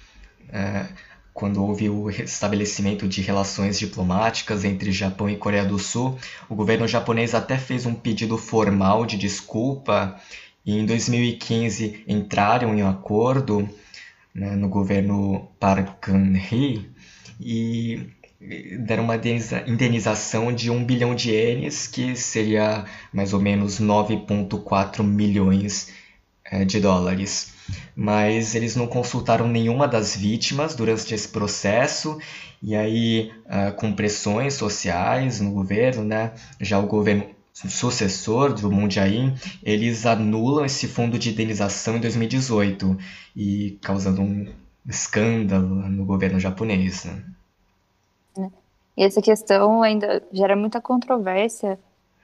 é, 0.49 0.89
quando 1.35 1.63
houve 1.63 1.91
o 1.91 2.09
estabelecimento 2.09 3.07
de 3.07 3.21
relações 3.21 3.79
diplomáticas 3.79 4.65
entre 4.65 4.91
Japão 4.91 5.29
e 5.29 5.37
Coreia 5.37 5.67
do 5.67 5.79
Sul, 5.79 6.19
o 6.49 6.55
governo 6.55 6.89
japonês 6.89 7.35
até 7.35 7.59
fez 7.59 7.85
um 7.85 7.95
pedido 7.95 8.39
formal 8.39 9.05
de 9.05 9.19
desculpa 9.19 10.19
e 10.67 10.77
em 10.77 10.85
2015 10.85 12.05
entraram 12.09 12.75
em 12.75 12.83
acordo 12.83 13.69
né, 14.35 14.57
no 14.57 14.69
governo 14.69 15.49
Park 15.61 16.09
Geun-hye 16.09 16.91
e 17.41 18.11
deram 18.81 19.05
uma 19.05 19.17
indenização 19.67 20.53
de 20.53 20.71
um 20.71 20.85
bilhão 20.85 21.15
de 21.15 21.31
ienes, 21.31 21.87
que 21.87 22.15
seria 22.17 22.85
mais 23.13 23.33
ou 23.33 23.41
menos 23.41 23.81
9,4 23.81 25.03
milhões 25.03 25.93
é, 26.45 26.65
de 26.65 26.81
dólares. 26.81 27.55
Mas 27.95 28.55
eles 28.55 28.77
não 28.77 28.87
consultaram 28.87 29.49
nenhuma 29.49 29.89
das 29.89 30.15
vítimas 30.15 30.75
durante 30.75 31.15
esse 31.15 31.29
processo, 31.29 32.19
e 32.63 32.75
aí, 32.77 33.33
uh, 33.47 33.75
com 33.77 33.93
pressões 33.93 34.55
sociais 34.55 35.41
no 35.41 35.51
governo, 35.53 36.05
né, 36.05 36.33
já 36.61 36.79
o 36.79 36.87
governo 36.87 37.36
sucessor 37.69 38.53
do 38.53 38.91
Jae-in, 38.91 39.35
eles 39.63 40.05
anulam 40.05 40.65
esse 40.65 40.87
fundo 40.87 41.19
de 41.19 41.31
indenização 41.31 41.97
em 41.97 42.01
2018, 42.01 42.97
e 43.35 43.79
causando 43.83 44.21
um 44.21 44.47
escândalo 44.87 45.67
no 45.89 46.05
governo 46.05 46.39
japonês. 46.39 47.07
Né? 48.37 48.51
E 48.97 49.03
essa 49.03 49.23
questão 49.23 49.83
ainda 49.83 50.23
gera 50.33 50.55
muita 50.55 50.81
controvérsia 50.81 51.79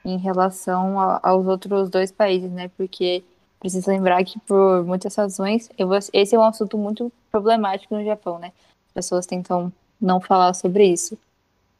em 0.04 0.18
relação 0.18 0.98
a, 0.98 1.20
aos 1.22 1.46
outros 1.46 1.88
dois 1.88 2.10
países, 2.10 2.50
né? 2.50 2.70
Porque 2.76 3.22
precisa 3.60 3.90
lembrar 3.90 4.24
que 4.24 4.38
por 4.40 4.84
muitas 4.84 5.14
razões, 5.14 5.70
esse 6.12 6.34
é 6.34 6.38
um 6.38 6.44
assunto 6.44 6.76
muito 6.76 7.12
problemático 7.30 7.94
no 7.94 8.04
Japão, 8.04 8.38
né? 8.38 8.52
As 8.88 8.92
pessoas 8.94 9.26
tentam 9.26 9.72
não 10.00 10.20
falar 10.20 10.54
sobre 10.54 10.86
isso. 10.86 11.16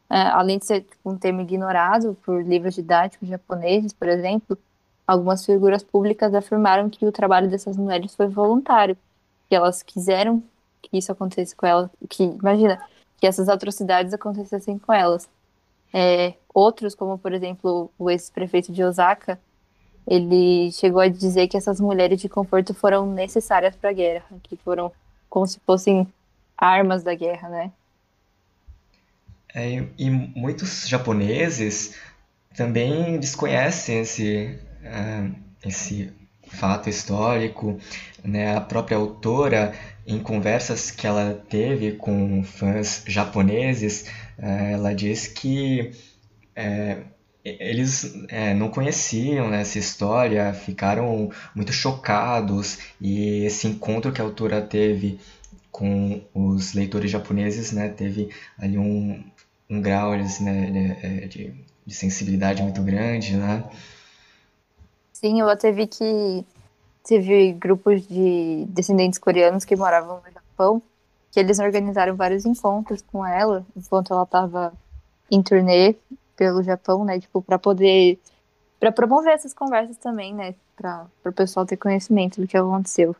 É, 0.09 0.21
além 0.29 0.59
de 0.59 0.65
ser 0.65 0.85
um 1.03 1.17
tema 1.17 1.41
ignorado 1.41 2.17
por 2.23 2.43
livros 2.43 2.75
didáticos 2.75 3.27
japoneses, 3.27 3.93
por 3.93 4.07
exemplo, 4.07 4.57
algumas 5.07 5.45
figuras 5.45 5.83
públicas 5.83 6.33
afirmaram 6.33 6.89
que 6.89 7.05
o 7.05 7.11
trabalho 7.11 7.49
dessas 7.49 7.77
mulheres 7.77 8.15
foi 8.15 8.27
voluntário, 8.27 8.97
que 9.49 9.55
elas 9.55 9.81
quiseram 9.81 10.43
que 10.81 10.97
isso 10.97 11.11
acontecesse 11.11 11.55
com 11.55 11.65
elas, 11.65 11.89
que 12.09 12.23
imagina, 12.23 12.79
que 13.17 13.27
essas 13.27 13.49
atrocidades 13.49 14.13
acontecessem 14.13 14.77
com 14.77 14.93
elas. 14.93 15.29
É, 15.93 16.33
outros, 16.53 16.95
como 16.95 17.17
por 17.17 17.33
exemplo 17.33 17.91
o 17.97 18.09
ex-prefeito 18.09 18.71
de 18.71 18.83
Osaka, 18.83 19.39
ele 20.05 20.71
chegou 20.71 21.01
a 21.01 21.07
dizer 21.07 21.47
que 21.47 21.57
essas 21.57 21.79
mulheres 21.79 22.19
de 22.19 22.27
conforto 22.27 22.73
foram 22.73 23.05
necessárias 23.05 23.75
para 23.75 23.91
a 23.91 23.93
guerra, 23.93 24.25
que 24.43 24.57
foram 24.57 24.91
como 25.29 25.47
se 25.47 25.59
fossem 25.61 26.07
armas 26.57 27.03
da 27.03 27.15
guerra, 27.15 27.49
né? 27.49 27.71
É, 29.55 29.83
e 29.97 30.09
muitos 30.09 30.87
japoneses 30.87 31.95
também 32.55 33.19
desconhecem 33.19 33.99
esse, 33.99 34.59
uh, 34.81 35.35
esse 35.63 36.11
fato 36.47 36.89
histórico. 36.89 37.79
Né? 38.23 38.55
A 38.55 38.61
própria 38.61 38.97
autora 38.97 39.73
em 40.05 40.19
conversas 40.19 40.91
que 40.91 41.07
ela 41.07 41.43
teve 41.49 41.93
com 41.93 42.43
fãs 42.43 43.03
japoneses, 43.07 44.05
eh, 44.37 44.73
ela 44.73 44.93
diz 44.93 45.27
que 45.27 45.91
é, 46.53 46.97
eles 47.43 48.13
não 48.57 48.69
conheciam 48.69 49.49
né, 49.49 49.61
essa 49.61 49.79
história, 49.79 50.53
ficaram 50.53 51.29
muito 51.55 51.71
chocados 51.71 52.79
e 52.99 53.45
esse 53.45 53.67
encontro 53.67 54.11
que 54.11 54.21
a 54.21 54.23
autora 54.25 54.61
teve 54.61 55.19
com 55.73 56.23
os 56.35 56.75
leitores 56.75 57.09
japoneses 57.09 57.71
né, 57.71 57.89
teve 57.89 58.29
ali 58.59 58.77
um, 58.77 59.23
um 59.67 59.81
grau 59.81 60.11
né, 60.11 61.27
de, 61.27 61.51
de 61.83 61.95
sensibilidade 61.95 62.61
muito 62.61 62.81
grande, 62.83 63.35
né? 63.35 63.63
Sim, 65.11 65.39
eu 65.39 65.49
até 65.49 65.71
vi 65.71 65.87
que 65.87 66.45
teve 67.03 67.53
grupos 67.53 68.07
de 68.07 68.65
descendentes 68.69 69.17
coreanos 69.17 69.65
que 69.65 69.75
moravam 69.75 70.21
no 70.23 70.31
Japão, 70.31 70.81
que 71.31 71.39
eles 71.39 71.57
organizaram 71.57 72.15
vários 72.15 72.45
encontros 72.45 73.01
com 73.01 73.25
ela 73.25 73.65
enquanto 73.75 74.13
ela 74.13 74.23
estava 74.23 74.71
em 75.31 75.41
turnê 75.41 75.95
pelo 76.37 76.61
Japão, 76.61 77.03
né, 77.03 77.19
tipo, 77.19 77.41
para 77.41 77.57
poder 77.57 78.19
para 78.79 78.91
promover 78.91 79.33
essas 79.33 79.53
conversas 79.55 79.97
também, 79.97 80.35
né, 80.35 80.53
para 80.75 81.07
o 81.25 81.31
pessoal 81.31 81.65
ter 81.65 81.77
conhecimento 81.77 82.39
do 82.39 82.47
que 82.47 82.57
aconteceu. 82.57 83.15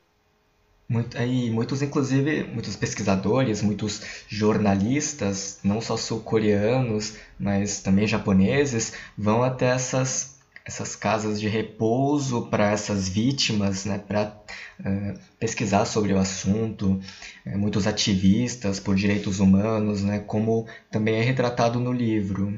Muito, 0.88 1.18
muitos, 1.52 1.82
inclusive, 1.82 2.44
muitos 2.44 2.76
pesquisadores, 2.76 3.62
muitos 3.62 4.02
jornalistas, 4.28 5.60
não 5.64 5.80
só 5.80 5.96
sul-coreanos, 5.98 7.16
mas 7.40 7.82
também 7.82 8.06
japoneses, 8.06 8.94
vão 9.18 9.44
até 9.44 9.68
essas 9.68 10.34
essas 10.66 10.96
casas 10.96 11.40
de 11.42 11.48
repouso 11.48 12.48
para 12.48 12.72
essas 12.72 13.10
vítimas, 13.10 13.86
né, 13.86 13.98
para 14.00 14.32
uh, 14.80 14.88
é, 14.88 15.14
pesquisar 15.38 15.84
sobre 15.86 16.14
o 16.14 16.18
assunto, 16.18 17.02
uh, 17.46 17.58
muitos 17.58 17.86
ativistas 17.86 18.80
por 18.80 18.96
direitos 18.96 19.40
humanos, 19.40 20.04
né, 20.04 20.20
como 20.20 20.66
também 20.90 21.16
é 21.16 21.22
retratado 21.22 21.80
no 21.80 21.92
livro. 21.92 22.58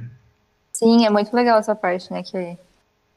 Sim, 0.72 1.06
é 1.06 1.10
muito 1.10 1.36
legal 1.36 1.58
essa 1.58 1.74
parte, 1.74 2.12
né, 2.14 2.22
que 2.22 2.38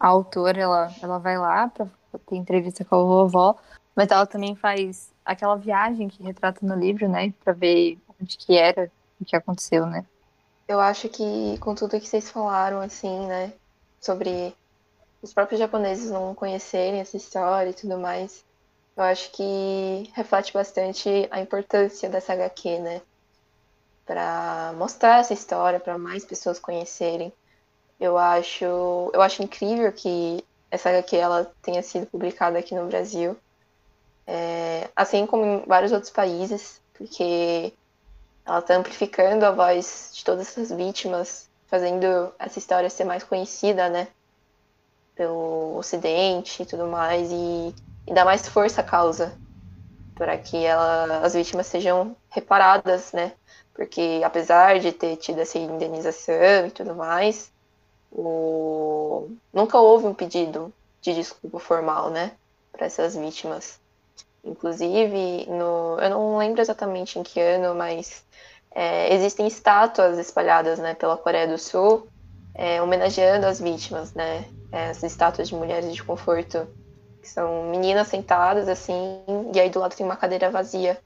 a 0.01 0.07
autora 0.07 0.59
ela, 0.59 0.94
ela 1.03 1.18
vai 1.18 1.37
lá 1.37 1.68
para 1.68 1.87
ter 2.27 2.37
entrevista 2.37 2.83
com 2.83 2.97
a 2.97 2.99
vovó, 2.99 3.57
mas 3.99 4.13
ela 4.13 4.25
também 4.25 4.55
faz 4.55 5.13
aquela 5.25 5.57
viagem 5.57 6.07
que 6.07 6.23
retrata 6.23 6.65
no 6.65 6.77
livro, 6.77 7.09
né, 7.09 7.35
para 7.43 7.53
ver 7.53 7.99
onde 8.21 8.39
que 8.39 8.57
era, 8.57 8.89
o 9.21 9.25
que 9.25 9.35
aconteceu, 9.35 9.87
né. 9.87 10.07
Eu 10.69 10.79
acho 10.79 11.09
que 11.09 11.59
com 11.59 11.75
tudo 11.75 11.99
que 11.99 12.07
vocês 12.07 12.31
falaram, 12.31 12.81
assim, 12.81 13.27
né, 13.27 13.53
sobre 14.01 14.55
os 15.21 15.35
próprios 15.35 15.59
japoneses 15.59 16.13
não 16.13 16.33
conhecerem 16.33 17.01
essa 17.01 17.17
história 17.17 17.71
e 17.71 17.75
tudo 17.75 17.99
mais, 17.99 18.45
eu 18.97 19.03
acho 19.03 19.33
que 19.33 20.09
reflete 20.15 20.53
bastante 20.53 21.27
a 21.29 21.41
importância 21.41 22.09
dessa 22.09 22.35
HQ, 22.35 22.79
né? 22.79 23.03
Para 24.07 24.75
mostrar 24.77 25.19
essa 25.19 25.35
história 25.35 25.81
para 25.81 25.99
mais 25.99 26.25
pessoas 26.25 26.61
conhecerem. 26.61 27.33
Eu 27.99 28.17
acho, 28.17 28.65
eu 28.65 29.21
acho 29.21 29.43
incrível 29.43 29.93
que 29.93 30.45
essa 30.71 30.89
HQ 30.89 31.17
ela 31.17 31.53
tenha 31.63 31.83
sido 31.83 32.07
publicada 32.07 32.61
aqui 32.61 32.77
no 32.77 32.87
Brasil, 32.87 33.37
é, 34.29 34.91
assim 34.95 35.27
como 35.27 35.45
em 35.45 35.64
vários 35.67 35.91
outros 35.91 36.12
países, 36.12 36.83
porque 36.93 37.73
ela 38.45 38.59
está 38.59 38.77
amplificando 38.77 39.47
a 39.47 39.51
voz 39.51 40.11
de 40.12 40.23
todas 40.23 40.47
essas 40.47 40.71
vítimas, 40.71 41.49
fazendo 41.67 42.33
essa 42.38 42.59
história 42.59 42.91
ser 42.91 43.05
mais 43.05 43.25
conhecida, 43.25 43.88
né? 43.88 44.09
pelo 45.19 45.77
Ocidente 45.77 46.62
e 46.62 46.67
tudo 46.67 46.87
mais, 46.87 47.29
e, 47.33 47.75
e 48.07 48.14
dar 48.14 48.25
mais 48.25 48.47
força 48.47 48.83
à 48.83 48.85
causa, 48.85 49.37
para 50.14 50.38
que 50.38 50.64
ela, 50.64 51.19
as 51.25 51.35
vítimas 51.35 51.67
sejam 51.67 52.14
reparadas, 52.31 53.12
né? 53.12 53.33
Porque 53.75 54.21
apesar 54.25 54.79
de 54.79 54.93
ter 54.93 55.17
tido 55.17 55.41
essa 55.41 55.59
indenização 55.59 56.67
e 56.67 56.71
tudo 56.71 56.95
mais, 56.95 57.51
o... 58.12 59.29
nunca 59.53 59.79
houve 59.79 60.07
um 60.07 60.14
pedido 60.14 60.73
de 61.01 61.14
desculpa 61.14 61.59
formal, 61.59 62.11
né, 62.11 62.33
para 62.73 62.87
essas 62.87 63.17
vítimas. 63.17 63.81
Inclusive, 64.49 65.47
no... 65.49 65.99
eu 66.01 66.11
não 66.11 66.39
lembro 66.39 66.61
exatamente 66.61 67.19
em 67.19 67.23
que 67.23 67.41
ano, 67.41 67.75
mas 67.75 68.25
é, 68.71 69.15
existem 69.15 69.47
estátuas 69.47 70.19
espalhadas 70.19 70.79
né, 70.79 70.95
pela 70.95 71.17
Coreia 71.17 71.47
do 71.47 71.59
Sul 71.59 72.09
é, 72.59 72.83
homenageando 72.83 73.47
as 73.47 73.61
vítimas, 73.61 74.13
né? 74.15 74.45
As 74.73 75.03
estátuas 75.05 75.49
de 75.49 75.55
mulheres 75.55 75.95
de 75.95 76.03
conforto, 76.03 76.67
que 77.23 77.29
são 77.29 77.71
meninas 77.71 78.09
sentadas 78.09 78.69
assim, 78.69 79.23
e 79.55 79.61
aí 79.61 79.71
do 79.71 79.79
lado 79.79 79.95
tem 79.95 80.05
uma 80.05 80.17
cadeira 80.17 80.51
vazia. 80.51 81.01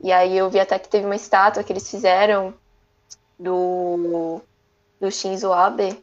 E 0.00 0.12
aí 0.12 0.38
eu 0.38 0.48
vi 0.48 0.60
até 0.60 0.78
que 0.78 0.88
teve 0.88 1.04
uma 1.04 1.16
estátua 1.16 1.64
que 1.64 1.72
eles 1.72 1.90
fizeram 1.90 2.54
do, 3.38 4.40
do 5.00 5.10
Shinzo 5.10 5.52
Abe 5.52 6.02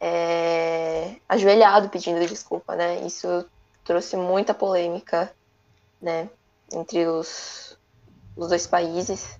é, 0.00 1.14
ajoelhado 1.28 1.88
pedindo 1.88 2.26
desculpa, 2.26 2.74
né? 2.74 3.00
Isso 3.06 3.46
trouxe 3.84 4.16
muita 4.16 4.52
polêmica, 4.52 5.32
né? 6.02 6.28
Entre 6.72 7.06
os, 7.06 7.78
os 8.36 8.48
dois 8.48 8.66
países. 8.66 9.38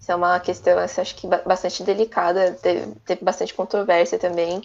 Isso 0.00 0.12
é 0.12 0.14
uma 0.14 0.38
questão, 0.38 0.78
assim, 0.78 1.00
acho 1.00 1.16
que 1.16 1.26
bastante 1.26 1.82
delicada, 1.82 2.52
teve, 2.52 2.94
teve 3.04 3.24
bastante 3.24 3.52
controvérsia 3.52 4.18
também. 4.18 4.62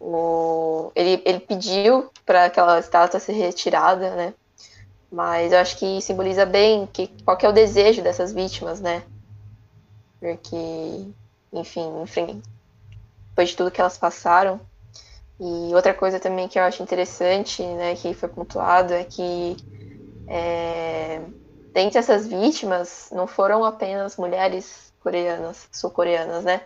O, 0.00 0.90
ele, 0.94 1.22
ele 1.26 1.40
pediu 1.40 2.10
para 2.24 2.46
aquela 2.46 2.78
estátua 2.78 3.20
ser 3.20 3.32
retirada, 3.32 4.14
né? 4.16 4.32
Mas 5.12 5.52
eu 5.52 5.58
acho 5.58 5.76
que 5.76 6.00
simboliza 6.00 6.46
bem 6.46 6.86
que, 6.86 7.08
qual 7.24 7.36
que 7.36 7.44
é 7.44 7.48
o 7.48 7.52
desejo 7.52 8.00
dessas 8.00 8.32
vítimas, 8.32 8.80
né? 8.80 9.02
Porque, 10.18 10.56
enfim, 11.52 12.02
enfim, 12.02 12.42
depois 13.28 13.50
de 13.50 13.56
tudo 13.56 13.70
que 13.70 13.80
elas 13.80 13.98
passaram. 13.98 14.60
E 15.38 15.74
outra 15.74 15.92
coisa 15.92 16.20
também 16.20 16.48
que 16.48 16.58
eu 16.58 16.62
acho 16.62 16.82
interessante, 16.82 17.62
né, 17.62 17.96
que 17.96 18.12
foi 18.12 18.28
pontuado, 18.28 18.92
é 18.92 19.04
que 19.04 19.56
é, 20.32 21.20
dentre 21.72 21.98
essas 21.98 22.24
vítimas, 22.24 23.08
não 23.10 23.26
foram 23.26 23.64
apenas 23.64 24.16
mulheres 24.16 24.92
coreanas, 25.02 25.68
sul-coreanas, 25.72 26.44
né? 26.44 26.62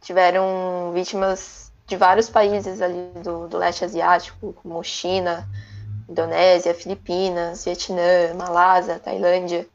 Tiveram 0.00 0.92
vítimas 0.94 1.70
de 1.86 1.94
vários 1.94 2.30
países 2.30 2.80
ali 2.80 3.10
do, 3.22 3.48
do 3.48 3.58
leste 3.58 3.84
asiático, 3.84 4.54
como 4.54 4.82
China, 4.82 5.46
Indonésia, 6.08 6.74
Filipinas, 6.74 7.66
Vietnã, 7.66 8.32
Malásia, 8.34 8.98
Tailândia. 8.98 9.68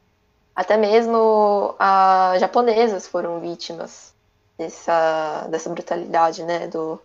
Até 0.55 0.77
mesmo 0.77 1.75
as 1.77 2.41
japonesas 2.41 3.05
foram 3.07 3.39
vítimas 3.39 4.15
dessa, 4.57 5.47
dessa 5.51 5.69
brutalidade, 5.69 6.43
né, 6.43 6.67
do, 6.67 6.99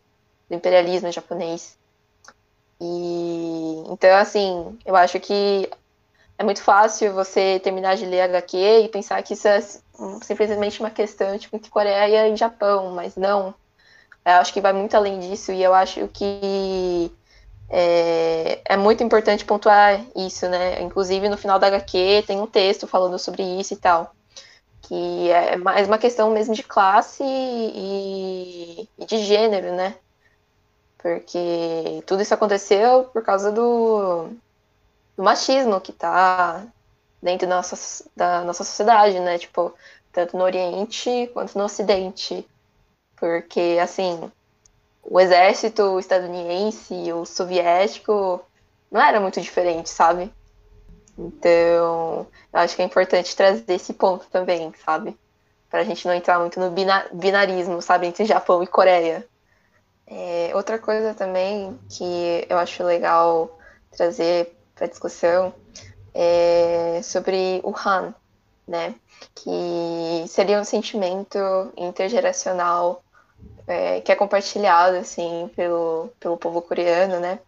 do 0.49 0.57
imperialismo 0.57 1.13
japonês. 1.13 1.77
E 2.83 3.85
então, 3.93 4.17
assim, 4.17 4.77
eu 4.85 4.97
acho 4.97 5.21
que 5.21 5.71
é 6.37 6.43
muito 6.43 6.63
fácil 6.63 7.15
você 7.15 7.61
terminar 7.61 7.97
de 7.97 8.05
ler 8.05 8.23
HQ 8.23 8.57
e 8.57 8.89
pensar 8.89 9.23
que 9.23 9.35
isso 9.35 9.47
é 9.47 9.61
simplesmente 10.23 10.81
uma 10.81 10.91
questão 10.91 11.39
tipo, 11.39 11.55
entre 11.55 11.71
Coreia 11.71 12.29
e 12.29 12.37
Japão, 12.37 12.91
mas 12.93 13.15
não. 13.15 13.55
Eu 14.25 14.33
acho 14.35 14.53
que 14.53 14.61
vai 14.61 14.73
muito 14.73 14.97
além 14.97 15.21
disso 15.21 15.53
e 15.53 15.63
eu 15.63 15.73
acho 15.75 16.09
que 16.09 17.13
é, 17.71 18.61
é, 18.65 18.77
muito 18.77 19.03
importante 19.05 19.45
pontuar 19.45 20.05
isso, 20.17 20.49
né? 20.49 20.83
Inclusive 20.83 21.29
no 21.29 21.37
final 21.37 21.59
da 21.59 21.69
HQ 21.69 22.25
tem 22.27 22.41
um 22.41 22.47
texto 22.47 22.87
falando 22.89 23.19
sobre 23.19 23.43
isso 23.61 23.75
e 23.75 23.77
tal. 23.77 24.13
Que 24.83 25.31
é 25.31 25.57
mais 25.57 25.87
uma 25.87 25.99
questão 25.99 26.31
mesmo 26.31 26.55
de 26.55 26.63
classe 26.65 27.23
e, 27.25 28.89
e 28.99 29.07
de 29.07 29.19
gênero, 29.25 29.73
né? 29.75 29.95
Porque 31.03 32.03
tudo 32.07 32.23
isso 32.23 32.33
aconteceu 32.33 33.05
por 33.05 33.25
causa 33.25 33.51
do, 33.51 34.29
do 35.17 35.23
machismo 35.23 35.81
que 35.81 35.93
tá 35.93 36.65
dentro 37.21 37.49
da 37.49 37.57
nossa, 37.57 38.05
da 38.15 38.45
nossa 38.45 38.63
sociedade, 38.63 39.19
né? 39.19 39.37
Tipo, 39.37 39.75
tanto 40.13 40.37
no 40.37 40.45
Oriente 40.45 41.29
quanto 41.35 41.59
no 41.59 41.65
Ocidente. 41.65 42.47
Porque, 43.17 43.79
assim, 43.83 44.31
o 45.03 45.19
exército 45.19 45.99
estadunidense 45.99 46.95
e 46.95 47.13
o 47.13 47.25
soviético 47.25 48.41
não 48.91 49.01
era 49.01 49.21
muito 49.21 49.41
diferente, 49.41 49.91
sabe? 49.91 50.33
Então, 51.19 52.27
acho 52.53 52.77
que 52.77 52.83
é 52.83 52.85
importante 52.85 53.35
trazer 53.35 53.75
esse 53.75 53.93
ponto 53.93 54.27
também, 54.31 54.73
sabe? 54.85 55.17
Pra 55.69 55.85
gente 55.85 56.07
não 56.07 56.15
entrar 56.15 56.39
muito 56.39 56.61
no 56.61 56.71
binarismo, 56.71 57.83
sabe? 57.83 58.07
Entre 58.07 58.25
Japão 58.25 58.63
e 58.63 58.67
Coreia. 58.67 59.27
É, 60.15 60.55
outra 60.55 60.79
coisa 60.79 61.15
também 61.15 61.79
que 61.89 62.47
eu 62.47 62.59
acho 62.59 62.85
legal 62.85 63.59
trazer 63.91 64.55
para 64.75 64.87
discussão 64.87 65.55
é 66.15 67.01
sobre 67.03 67.63
o 67.65 67.75
Han, 67.75 68.15
né? 68.69 68.95
Que 69.35 70.25
seria 70.29 70.61
um 70.61 70.65
sentimento 70.65 71.39
intergeracional 71.77 73.03
é, 73.67 74.03
que 74.03 74.13
é 74.13 74.15
compartilhado 74.15 74.99
assim 74.99 75.51
pelo, 75.57 76.11
pelo 76.21 76.37
povo 76.37 76.61
coreano, 76.61 77.19
né? 77.19 77.39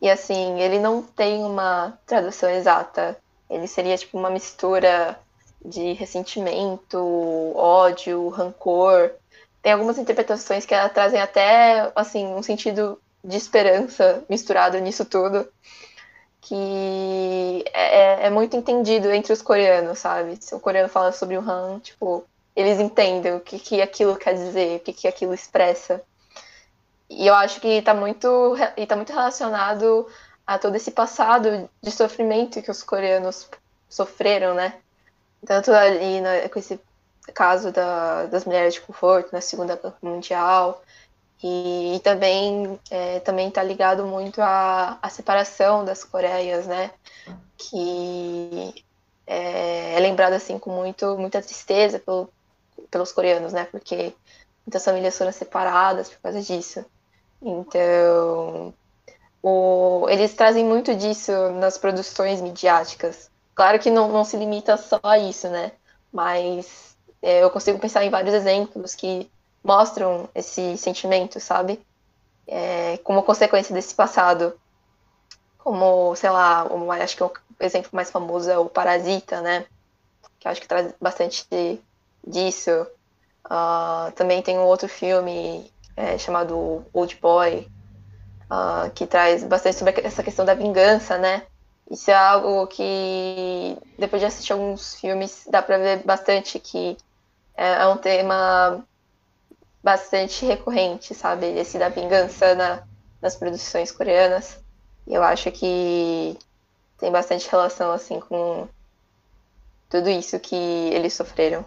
E 0.00 0.08
assim, 0.08 0.58
ele 0.58 0.78
não 0.78 1.02
tem 1.02 1.44
uma 1.44 1.98
tradução 2.06 2.48
exata. 2.48 3.18
Ele 3.50 3.66
seria 3.66 3.98
tipo 3.98 4.16
uma 4.16 4.30
mistura 4.30 5.20
de 5.62 5.92
ressentimento, 5.92 6.98
ódio, 7.54 8.30
rancor. 8.30 9.10
Tem 9.62 9.72
algumas 9.72 9.98
interpretações 9.98 10.64
que 10.64 10.74
trazem 10.90 11.20
até 11.20 11.92
assim 11.94 12.26
um 12.26 12.42
sentido 12.42 13.00
de 13.22 13.36
esperança 13.36 14.24
misturado 14.28 14.78
nisso 14.78 15.04
tudo, 15.04 15.46
que 16.40 17.64
é, 17.72 18.26
é 18.26 18.30
muito 18.30 18.56
entendido 18.56 19.10
entre 19.10 19.32
os 19.32 19.42
coreanos, 19.42 19.98
sabe? 19.98 20.38
Se 20.40 20.54
o 20.54 20.60
coreano 20.60 20.88
fala 20.88 21.12
sobre 21.12 21.36
o 21.36 21.40
Han, 21.40 21.78
tipo, 21.80 22.24
eles 22.56 22.80
entendem 22.80 23.34
o 23.34 23.40
que, 23.40 23.58
que 23.58 23.82
aquilo 23.82 24.16
quer 24.16 24.34
dizer, 24.34 24.78
o 24.78 24.80
que, 24.80 24.92
que 24.92 25.08
aquilo 25.08 25.34
expressa. 25.34 26.02
E 27.08 27.26
eu 27.26 27.34
acho 27.34 27.60
que 27.60 27.68
está 27.68 27.92
muito, 27.92 28.56
e 28.76 28.86
tá 28.86 28.96
muito 28.96 29.12
relacionado 29.12 30.06
a 30.46 30.58
todo 30.58 30.76
esse 30.76 30.90
passado 30.90 31.68
de 31.82 31.90
sofrimento 31.90 32.62
que 32.62 32.70
os 32.70 32.82
coreanos 32.82 33.48
sofreram, 33.88 34.54
né? 34.54 34.74
Tanto 35.44 35.72
ali 35.72 36.20
com 36.50 36.58
esse 36.58 36.80
caso 37.30 37.72
da, 37.72 38.26
das 38.26 38.44
mulheres 38.44 38.74
de 38.74 38.80
conforto 38.80 39.32
na 39.32 39.40
Segunda 39.40 39.76
Guerra 39.76 39.96
Mundial, 40.02 40.82
e, 41.42 41.96
e 41.96 42.00
também 42.00 42.78
é, 42.90 43.20
também 43.20 43.48
está 43.48 43.62
ligado 43.62 44.06
muito 44.06 44.40
à, 44.42 44.98
à 45.00 45.08
separação 45.08 45.84
das 45.84 46.04
Coreias, 46.04 46.66
né? 46.66 46.90
Que 47.56 48.84
é, 49.26 49.96
é 49.96 50.00
lembrado 50.00 50.34
assim 50.34 50.58
com 50.58 50.70
muito, 50.70 51.16
muita 51.16 51.40
tristeza 51.40 51.98
pelo, 51.98 52.28
pelos 52.90 53.12
coreanos, 53.12 53.52
né? 53.52 53.64
Porque 53.70 54.12
muitas 54.66 54.84
famílias 54.84 55.16
foram 55.16 55.32
separadas 55.32 56.10
por 56.10 56.20
causa 56.20 56.42
disso. 56.42 56.84
Então, 57.40 58.74
o, 59.42 60.06
eles 60.10 60.34
trazem 60.34 60.64
muito 60.64 60.94
disso 60.94 61.32
nas 61.52 61.78
produções 61.78 62.40
midiáticas. 62.40 63.30
Claro 63.54 63.78
que 63.78 63.90
não, 63.90 64.08
não 64.08 64.24
se 64.24 64.36
limita 64.36 64.76
só 64.76 65.00
a 65.02 65.18
isso, 65.18 65.48
né? 65.48 65.72
Mas 66.12 66.96
eu 67.22 67.50
consigo 67.50 67.78
pensar 67.78 68.04
em 68.04 68.10
vários 68.10 68.34
exemplos 68.34 68.94
que 68.94 69.30
mostram 69.62 70.28
esse 70.34 70.76
sentimento, 70.76 71.38
sabe? 71.38 71.80
É, 72.46 72.98
como 73.04 73.22
consequência 73.22 73.74
desse 73.74 73.94
passado. 73.94 74.58
Como, 75.58 76.14
sei 76.16 76.30
lá, 76.30 76.64
um, 76.72 76.90
acho 76.90 77.16
que 77.16 77.22
o 77.22 77.32
exemplo 77.60 77.90
mais 77.92 78.10
famoso 78.10 78.50
é 78.50 78.58
o 78.58 78.66
Parasita, 78.68 79.40
né? 79.40 79.66
Que 80.38 80.48
acho 80.48 80.60
que 80.60 80.68
traz 80.68 80.92
bastante 81.00 81.46
disso. 82.26 82.86
Uh, 83.44 84.10
também 84.12 84.42
tem 84.42 84.58
um 84.58 84.64
outro 84.64 84.88
filme 84.88 85.70
é, 85.96 86.16
chamado 86.16 86.84
Old 86.92 87.18
Boy, 87.20 87.68
uh, 88.50 88.90
que 88.94 89.06
traz 89.06 89.44
bastante 89.44 89.76
sobre 89.76 90.00
essa 90.02 90.22
questão 90.22 90.44
da 90.44 90.54
vingança, 90.54 91.18
né? 91.18 91.42
Isso 91.90 92.10
é 92.10 92.14
algo 92.14 92.66
que, 92.68 93.76
depois 93.98 94.20
de 94.20 94.26
assistir 94.26 94.52
alguns 94.52 94.94
filmes, 94.94 95.46
dá 95.50 95.60
pra 95.60 95.76
ver 95.76 96.04
bastante 96.04 96.58
que 96.58 96.96
é, 97.56 97.82
é 97.82 97.86
um 97.86 97.96
tema 97.96 98.84
bastante 99.82 100.44
recorrente, 100.44 101.14
sabe? 101.14 101.46
Esse 101.46 101.78
da 101.78 101.88
vingança 101.88 102.54
na, 102.54 102.82
nas 103.20 103.36
produções 103.36 103.90
coreanas. 103.90 104.58
Eu 105.06 105.22
acho 105.22 105.50
que 105.50 106.36
tem 106.98 107.10
bastante 107.10 107.48
relação, 107.50 107.90
assim, 107.90 108.20
com 108.20 108.68
tudo 109.88 110.08
isso 110.08 110.38
que 110.38 110.54
eles 110.54 111.14
sofreram. 111.14 111.64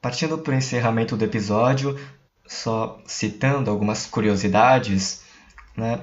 Partindo 0.00 0.38
para 0.38 0.52
o 0.52 0.56
encerramento 0.56 1.16
do 1.16 1.24
episódio, 1.24 1.98
só 2.46 3.00
citando 3.06 3.70
algumas 3.70 4.06
curiosidades, 4.06 5.22
né? 5.76 6.02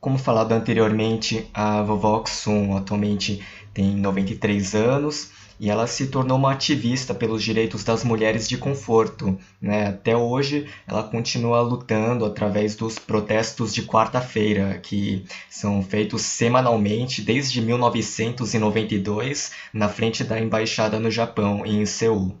Como 0.00 0.18
falado 0.18 0.52
anteriormente, 0.52 1.50
a 1.52 1.82
vovó 1.82 2.18
Oxum 2.18 2.76
atualmente 2.76 3.44
tem 3.74 3.94
93 3.96 4.74
anos 4.74 5.32
e 5.58 5.70
ela 5.70 5.86
se 5.86 6.08
tornou 6.08 6.36
uma 6.36 6.52
ativista 6.52 7.14
pelos 7.14 7.42
direitos 7.42 7.82
das 7.82 8.04
mulheres 8.04 8.48
de 8.48 8.58
conforto. 8.58 9.38
Né? 9.60 9.88
Até 9.88 10.16
hoje, 10.16 10.68
ela 10.86 11.02
continua 11.02 11.60
lutando 11.60 12.24
através 12.24 12.76
dos 12.76 12.98
protestos 12.98 13.72
de 13.72 13.82
quarta-feira, 13.82 14.78
que 14.78 15.24
são 15.48 15.82
feitos 15.82 16.22
semanalmente 16.22 17.22
desde 17.22 17.60
1992 17.60 19.52
na 19.72 19.88
frente 19.88 20.24
da 20.24 20.38
embaixada 20.38 21.00
no 21.00 21.10
Japão, 21.10 21.64
em 21.64 21.84
Seul. 21.86 22.32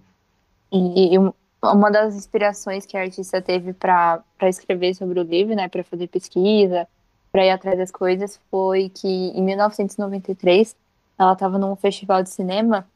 E 0.72 1.16
uma 1.62 1.90
das 1.90 2.14
inspirações 2.14 2.84
que 2.84 2.96
a 2.96 3.00
artista 3.00 3.40
teve 3.40 3.72
para 3.72 4.22
escrever 4.42 4.94
sobre 4.94 5.18
o 5.18 5.22
livro, 5.22 5.54
né, 5.54 5.68
para 5.68 5.82
fazer 5.82 6.06
pesquisa, 6.08 6.86
para 7.32 7.46
ir 7.46 7.50
atrás 7.50 7.78
das 7.78 7.90
coisas, 7.90 8.38
foi 8.50 8.88
que 8.88 9.08
em 9.08 9.42
1993 9.42 10.76
ela 11.18 11.32
estava 11.32 11.58
num 11.58 11.74
festival 11.76 12.22
de 12.22 12.30
cinema 12.30 12.86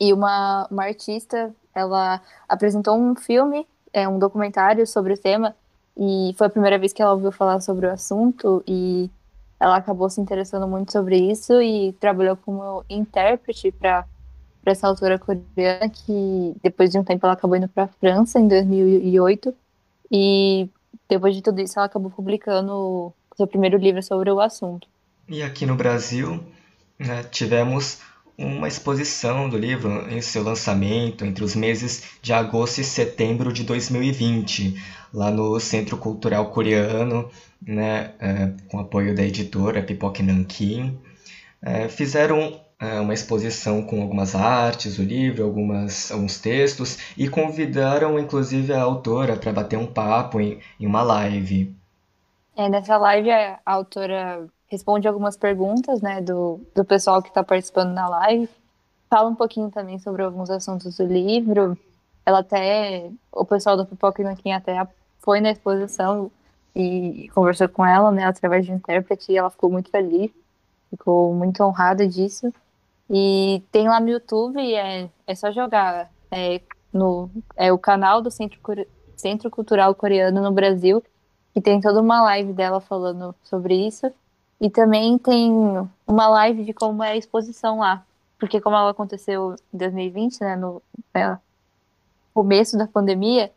e 0.00 0.12
uma, 0.12 0.66
uma 0.70 0.84
artista 0.84 1.54
ela 1.74 2.20
apresentou 2.48 2.96
um 2.96 3.14
filme, 3.14 3.66
é, 3.92 4.08
um 4.08 4.18
documentário 4.18 4.86
sobre 4.86 5.14
o 5.14 5.18
tema 5.18 5.54
e 5.96 6.34
foi 6.36 6.46
a 6.46 6.50
primeira 6.50 6.78
vez 6.78 6.92
que 6.92 7.02
ela 7.02 7.12
ouviu 7.12 7.30
falar 7.30 7.60
sobre 7.60 7.86
o 7.86 7.90
assunto 7.90 8.62
e 8.66 9.10
ela 9.58 9.76
acabou 9.76 10.10
se 10.10 10.20
interessando 10.20 10.66
muito 10.66 10.92
sobre 10.92 11.16
isso 11.16 11.60
e 11.62 11.92
trabalhou 11.94 12.36
como 12.36 12.84
intérprete 12.88 13.70
para 13.72 14.04
para 14.64 14.72
essa 14.72 14.88
autora 14.88 15.18
coreana 15.18 15.90
que 15.90 16.56
depois 16.62 16.90
de 16.90 16.98
um 16.98 17.04
tempo 17.04 17.26
ela 17.26 17.34
acabou 17.34 17.54
indo 17.54 17.68
para 17.68 17.84
a 17.84 17.88
França 17.88 18.40
em 18.40 18.48
2008 18.48 19.54
e 20.10 20.70
depois 21.06 21.36
de 21.36 21.42
tudo 21.42 21.60
isso 21.60 21.78
ela 21.78 21.84
acabou 21.84 22.10
publicando 22.10 23.12
seu 23.36 23.46
primeiro 23.46 23.76
livro 23.76 24.02
sobre 24.02 24.30
o 24.30 24.40
assunto. 24.40 24.88
E 25.28 25.42
aqui 25.42 25.66
no 25.66 25.76
Brasil 25.76 26.42
né, 26.98 27.22
tivemos 27.24 28.00
uma 28.36 28.66
exposição 28.66 29.48
do 29.48 29.56
livro 29.56 30.08
em 30.10 30.20
seu 30.20 30.42
lançamento 30.42 31.24
entre 31.24 31.44
os 31.44 31.54
meses 31.54 32.18
de 32.20 32.32
agosto 32.32 32.80
e 32.80 32.84
setembro 32.84 33.52
de 33.52 33.62
2020, 33.62 34.74
lá 35.12 35.30
no 35.30 35.58
Centro 35.60 35.96
Cultural 35.96 36.50
Coreano, 36.50 37.30
né, 37.62 38.12
é, 38.18 38.52
com 38.68 38.78
apoio 38.78 39.14
da 39.14 39.22
editora 39.22 39.82
Pipoque 39.82 40.22
Nankin. 40.22 40.98
É, 41.62 41.88
fizeram 41.88 42.60
é, 42.78 43.00
uma 43.00 43.14
exposição 43.14 43.82
com 43.82 44.02
algumas 44.02 44.34
artes, 44.34 44.98
o 44.98 45.02
livro, 45.02 45.44
algumas, 45.44 46.10
alguns 46.10 46.38
textos 46.38 46.98
e 47.16 47.28
convidaram 47.28 48.18
inclusive 48.18 48.72
a 48.72 48.82
autora 48.82 49.36
para 49.36 49.52
bater 49.52 49.78
um 49.78 49.86
papo 49.86 50.40
em, 50.40 50.58
em 50.78 50.86
uma 50.86 51.02
live. 51.02 51.74
É, 52.56 52.68
nessa 52.68 52.96
live 52.96 53.30
a 53.30 53.60
autora 53.64 54.46
responde 54.74 55.08
algumas 55.08 55.36
perguntas 55.36 56.02
né, 56.02 56.20
do, 56.20 56.60
do 56.74 56.84
pessoal 56.84 57.22
que 57.22 57.28
está 57.28 57.42
participando 57.42 57.92
na 57.92 58.08
live, 58.08 58.48
fala 59.08 59.30
um 59.30 59.34
pouquinho 59.34 59.70
também 59.70 59.98
sobre 59.98 60.22
alguns 60.22 60.50
assuntos 60.50 60.96
do 60.96 61.04
livro 61.06 61.78
ela 62.24 62.40
até. 62.40 63.10
O 63.30 63.44
pessoal 63.44 63.76
do 63.76 63.86
Pipoca 63.86 64.22
e 64.44 64.52
até 64.52 64.86
foi 65.20 65.40
na 65.40 65.50
exposição 65.50 66.30
e 66.74 67.28
conversou 67.34 67.68
com 67.68 67.84
ela, 67.84 68.10
né, 68.10 68.24
através 68.24 68.66
de 68.66 68.72
intérprete, 68.72 69.30
e 69.30 69.36
ela 69.36 69.50
ficou 69.50 69.70
muito 69.70 69.90
feliz, 69.90 70.30
ficou 70.90 71.32
muito 71.34 71.62
honrada 71.62 72.06
disso. 72.06 72.52
E 73.08 73.62
tem 73.70 73.88
lá 73.88 74.00
no 74.00 74.08
YouTube, 74.08 74.58
é, 74.74 75.08
é 75.26 75.34
só 75.34 75.52
jogar 75.52 76.10
é, 76.30 76.60
no 76.92 77.30
é 77.56 77.72
o 77.72 77.78
canal 77.78 78.22
do 78.22 78.30
Centro, 78.30 78.58
Centro 79.16 79.50
Cultural 79.50 79.94
Coreano 79.94 80.42
no 80.42 80.50
Brasil, 80.50 81.02
que 81.52 81.60
tem 81.60 81.80
toda 81.80 82.00
uma 82.00 82.22
live 82.22 82.52
dela 82.52 82.80
falando 82.80 83.34
sobre 83.44 83.74
isso. 83.86 84.10
E 84.60 84.70
também 84.70 85.18
tem 85.18 85.52
uma 86.06 86.28
live 86.28 86.64
de 86.64 86.72
como 86.72 87.02
é 87.02 87.10
a 87.10 87.16
exposição 87.16 87.78
lá. 87.78 88.04
Porque 88.38 88.60
como 88.60 88.76
ela 88.76 88.90
aconteceu 88.90 89.54
em 89.72 89.78
2020, 89.78 90.40
né, 90.40 90.56
no 90.56 90.82
né, 91.14 91.38
começo 92.32 92.76
da 92.76 92.86
pandemia, 92.86 93.50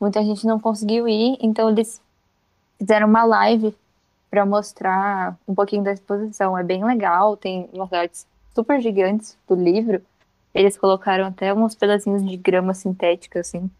muita 0.00 0.22
gente 0.22 0.46
não 0.46 0.60
conseguiu 0.60 1.08
ir, 1.08 1.38
então 1.40 1.70
eles 1.70 2.00
fizeram 2.78 3.06
uma 3.06 3.24
live 3.24 3.74
para 4.30 4.44
mostrar 4.46 5.36
um 5.46 5.54
pouquinho 5.54 5.84
da 5.84 5.92
exposição. 5.92 6.56
É 6.56 6.62
bem 6.62 6.84
legal, 6.84 7.36
tem 7.36 7.68
umas 7.72 7.92
artes 7.92 8.26
super 8.54 8.80
gigantes 8.80 9.36
do 9.48 9.54
livro. 9.54 10.02
Eles 10.54 10.76
colocaram 10.76 11.26
até 11.26 11.52
uns 11.52 11.74
pedacinhos 11.74 12.24
de 12.24 12.36
grama 12.36 12.74
sintética, 12.74 13.40
assim, 13.40 13.70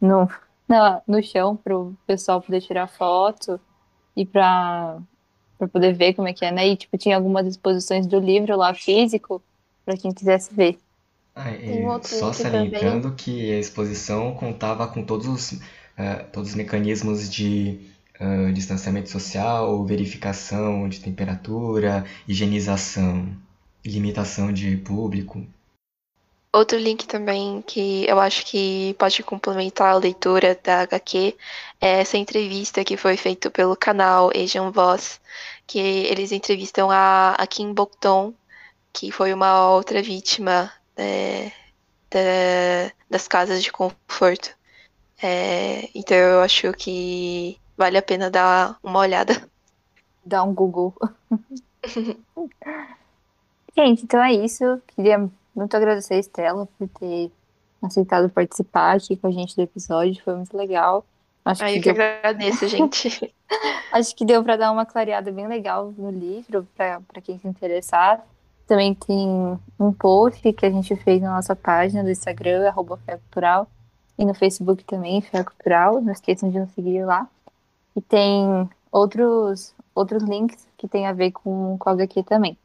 no, 0.00 0.28
no 1.06 1.22
chão 1.22 1.56
para 1.56 1.76
o 1.76 1.94
pessoal 2.06 2.40
poder 2.40 2.60
tirar 2.60 2.86
foto 2.86 3.60
e 4.16 4.24
para 4.24 4.98
para 5.60 5.68
poder 5.68 5.92
ver 5.92 6.14
como 6.14 6.26
é 6.26 6.32
que 6.32 6.44
é, 6.44 6.50
né? 6.50 6.66
E 6.68 6.76
tipo, 6.76 6.96
tinha 6.96 7.16
algumas 7.16 7.46
exposições 7.46 8.06
do 8.06 8.18
livro 8.18 8.56
lá 8.56 8.72
físico 8.72 9.42
para 9.84 9.94
quem 9.96 10.12
quisesse 10.12 10.54
ver. 10.54 10.78
Ah, 11.34 11.52
só 12.02 12.32
salientando 12.32 13.02
também. 13.02 13.16
que 13.16 13.52
a 13.52 13.58
exposição 13.58 14.34
contava 14.34 14.88
com 14.88 15.04
todos 15.04 15.26
os, 15.26 15.52
uh, 15.52 16.24
todos 16.32 16.50
os 16.50 16.56
mecanismos 16.56 17.30
de 17.30 17.78
uh, 18.20 18.52
distanciamento 18.52 19.10
social, 19.10 19.84
verificação 19.84 20.88
de 20.88 21.00
temperatura, 21.00 22.04
higienização, 22.26 23.28
limitação 23.84 24.52
de 24.52 24.76
público. 24.78 25.46
Outro 26.52 26.76
link 26.76 27.06
também 27.06 27.62
que 27.62 28.04
eu 28.08 28.18
acho 28.18 28.44
que 28.44 28.94
pode 28.98 29.22
complementar 29.22 29.92
a 29.92 29.98
leitura 29.98 30.58
da 30.60 30.80
HQ 30.80 31.36
é 31.80 32.00
essa 32.00 32.16
entrevista 32.16 32.84
que 32.84 32.96
foi 32.96 33.16
feita 33.16 33.48
pelo 33.48 33.76
canal 33.76 34.32
Asian 34.34 34.72
Voice, 34.72 35.20
que 35.64 35.78
eles 35.78 36.32
entrevistam 36.32 36.90
a, 36.90 37.34
a 37.38 37.46
Kim 37.46 37.72
Bokdong, 37.72 38.34
que 38.92 39.12
foi 39.12 39.32
uma 39.32 39.70
outra 39.70 40.02
vítima 40.02 40.72
é, 40.96 41.52
da, 42.10 42.92
das 43.08 43.28
casas 43.28 43.62
de 43.62 43.70
conforto. 43.70 44.50
É, 45.22 45.88
então 45.94 46.16
eu 46.16 46.40
acho 46.40 46.72
que 46.72 47.60
vale 47.76 47.96
a 47.96 48.02
pena 48.02 48.28
dar 48.28 48.76
uma 48.82 48.98
olhada. 48.98 49.48
Dar 50.24 50.42
um 50.42 50.52
Google. 50.52 50.94
Gente, 53.76 54.02
então 54.02 54.20
é 54.20 54.32
isso. 54.32 54.82
Queria 54.88 55.30
muito 55.54 55.76
agradecer 55.76 56.14
a 56.14 56.18
Estela 56.18 56.68
por 56.78 56.88
ter 56.88 57.30
aceitado 57.82 58.28
participar 58.28 58.96
aqui 58.96 59.16
com 59.16 59.26
a 59.26 59.30
gente 59.30 59.56
do 59.56 59.62
episódio. 59.62 60.22
Foi 60.22 60.34
muito 60.34 60.56
legal. 60.56 61.04
Acho 61.44 61.64
Ai, 61.64 61.80
que 61.80 61.88
eu 61.88 61.94
deu... 61.94 62.02
agradeço, 62.02 62.68
gente. 62.68 63.34
Acho 63.92 64.14
que 64.14 64.24
deu 64.24 64.42
para 64.44 64.56
dar 64.56 64.72
uma 64.72 64.86
clareada 64.86 65.32
bem 65.32 65.46
legal 65.48 65.92
no 65.96 66.10
livro, 66.10 66.66
para 66.76 67.20
quem 67.22 67.38
se 67.38 67.48
interessar. 67.48 68.24
Também 68.66 68.94
tem 68.94 69.58
um 69.78 69.92
post 69.92 70.52
que 70.52 70.64
a 70.64 70.70
gente 70.70 70.94
fez 70.96 71.20
na 71.20 71.34
nossa 71.34 71.56
página 71.56 72.04
do 72.04 72.10
Instagram, 72.10 72.68
arroba 72.68 72.98
Cultural, 73.04 73.66
e 74.16 74.24
no 74.24 74.34
Facebook 74.34 74.84
também, 74.84 75.20
Fé 75.20 75.42
Cultural. 75.42 76.00
Não 76.00 76.12
esqueçam 76.12 76.50
de 76.50 76.60
nos 76.60 76.70
seguir 76.72 77.04
lá. 77.04 77.26
E 77.96 78.00
tem 78.00 78.68
outros, 78.92 79.74
outros 79.94 80.22
links 80.22 80.68
que 80.76 80.86
tem 80.86 81.06
a 81.06 81.12
ver 81.12 81.32
com, 81.32 81.76
com 81.78 81.88
a 81.88 81.92
HQ 81.92 82.22
também. 82.22 82.56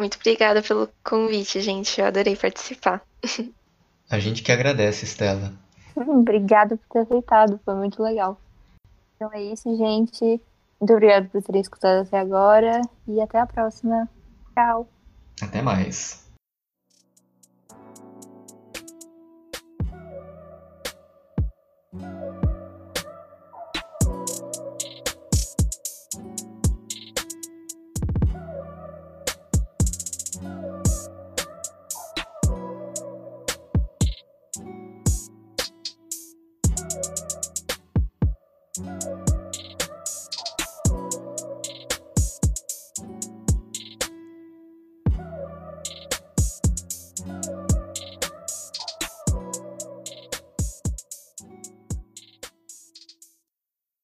Muito 0.00 0.16
obrigada 0.16 0.62
pelo 0.62 0.88
convite, 1.04 1.60
gente. 1.60 2.00
Eu 2.00 2.06
adorei 2.06 2.34
participar. 2.34 3.02
A 4.08 4.18
gente 4.18 4.42
que 4.42 4.50
agradece, 4.50 5.04
Estela. 5.04 5.52
Obrigada 5.94 6.78
por 6.78 6.86
ter 6.88 7.00
aceitado, 7.00 7.60
foi 7.62 7.74
muito 7.74 8.02
legal. 8.02 8.40
Então 9.14 9.30
é 9.34 9.42
isso, 9.42 9.76
gente. 9.76 10.24
Muito 10.80 10.92
obrigada 10.94 11.28
por 11.30 11.42
terem 11.42 11.60
escutado 11.60 12.00
até 12.00 12.18
agora 12.18 12.80
e 13.06 13.20
até 13.20 13.38
a 13.38 13.46
próxima. 13.46 14.08
Tchau. 14.54 14.88
Até 15.42 15.60
mais. 15.60 16.19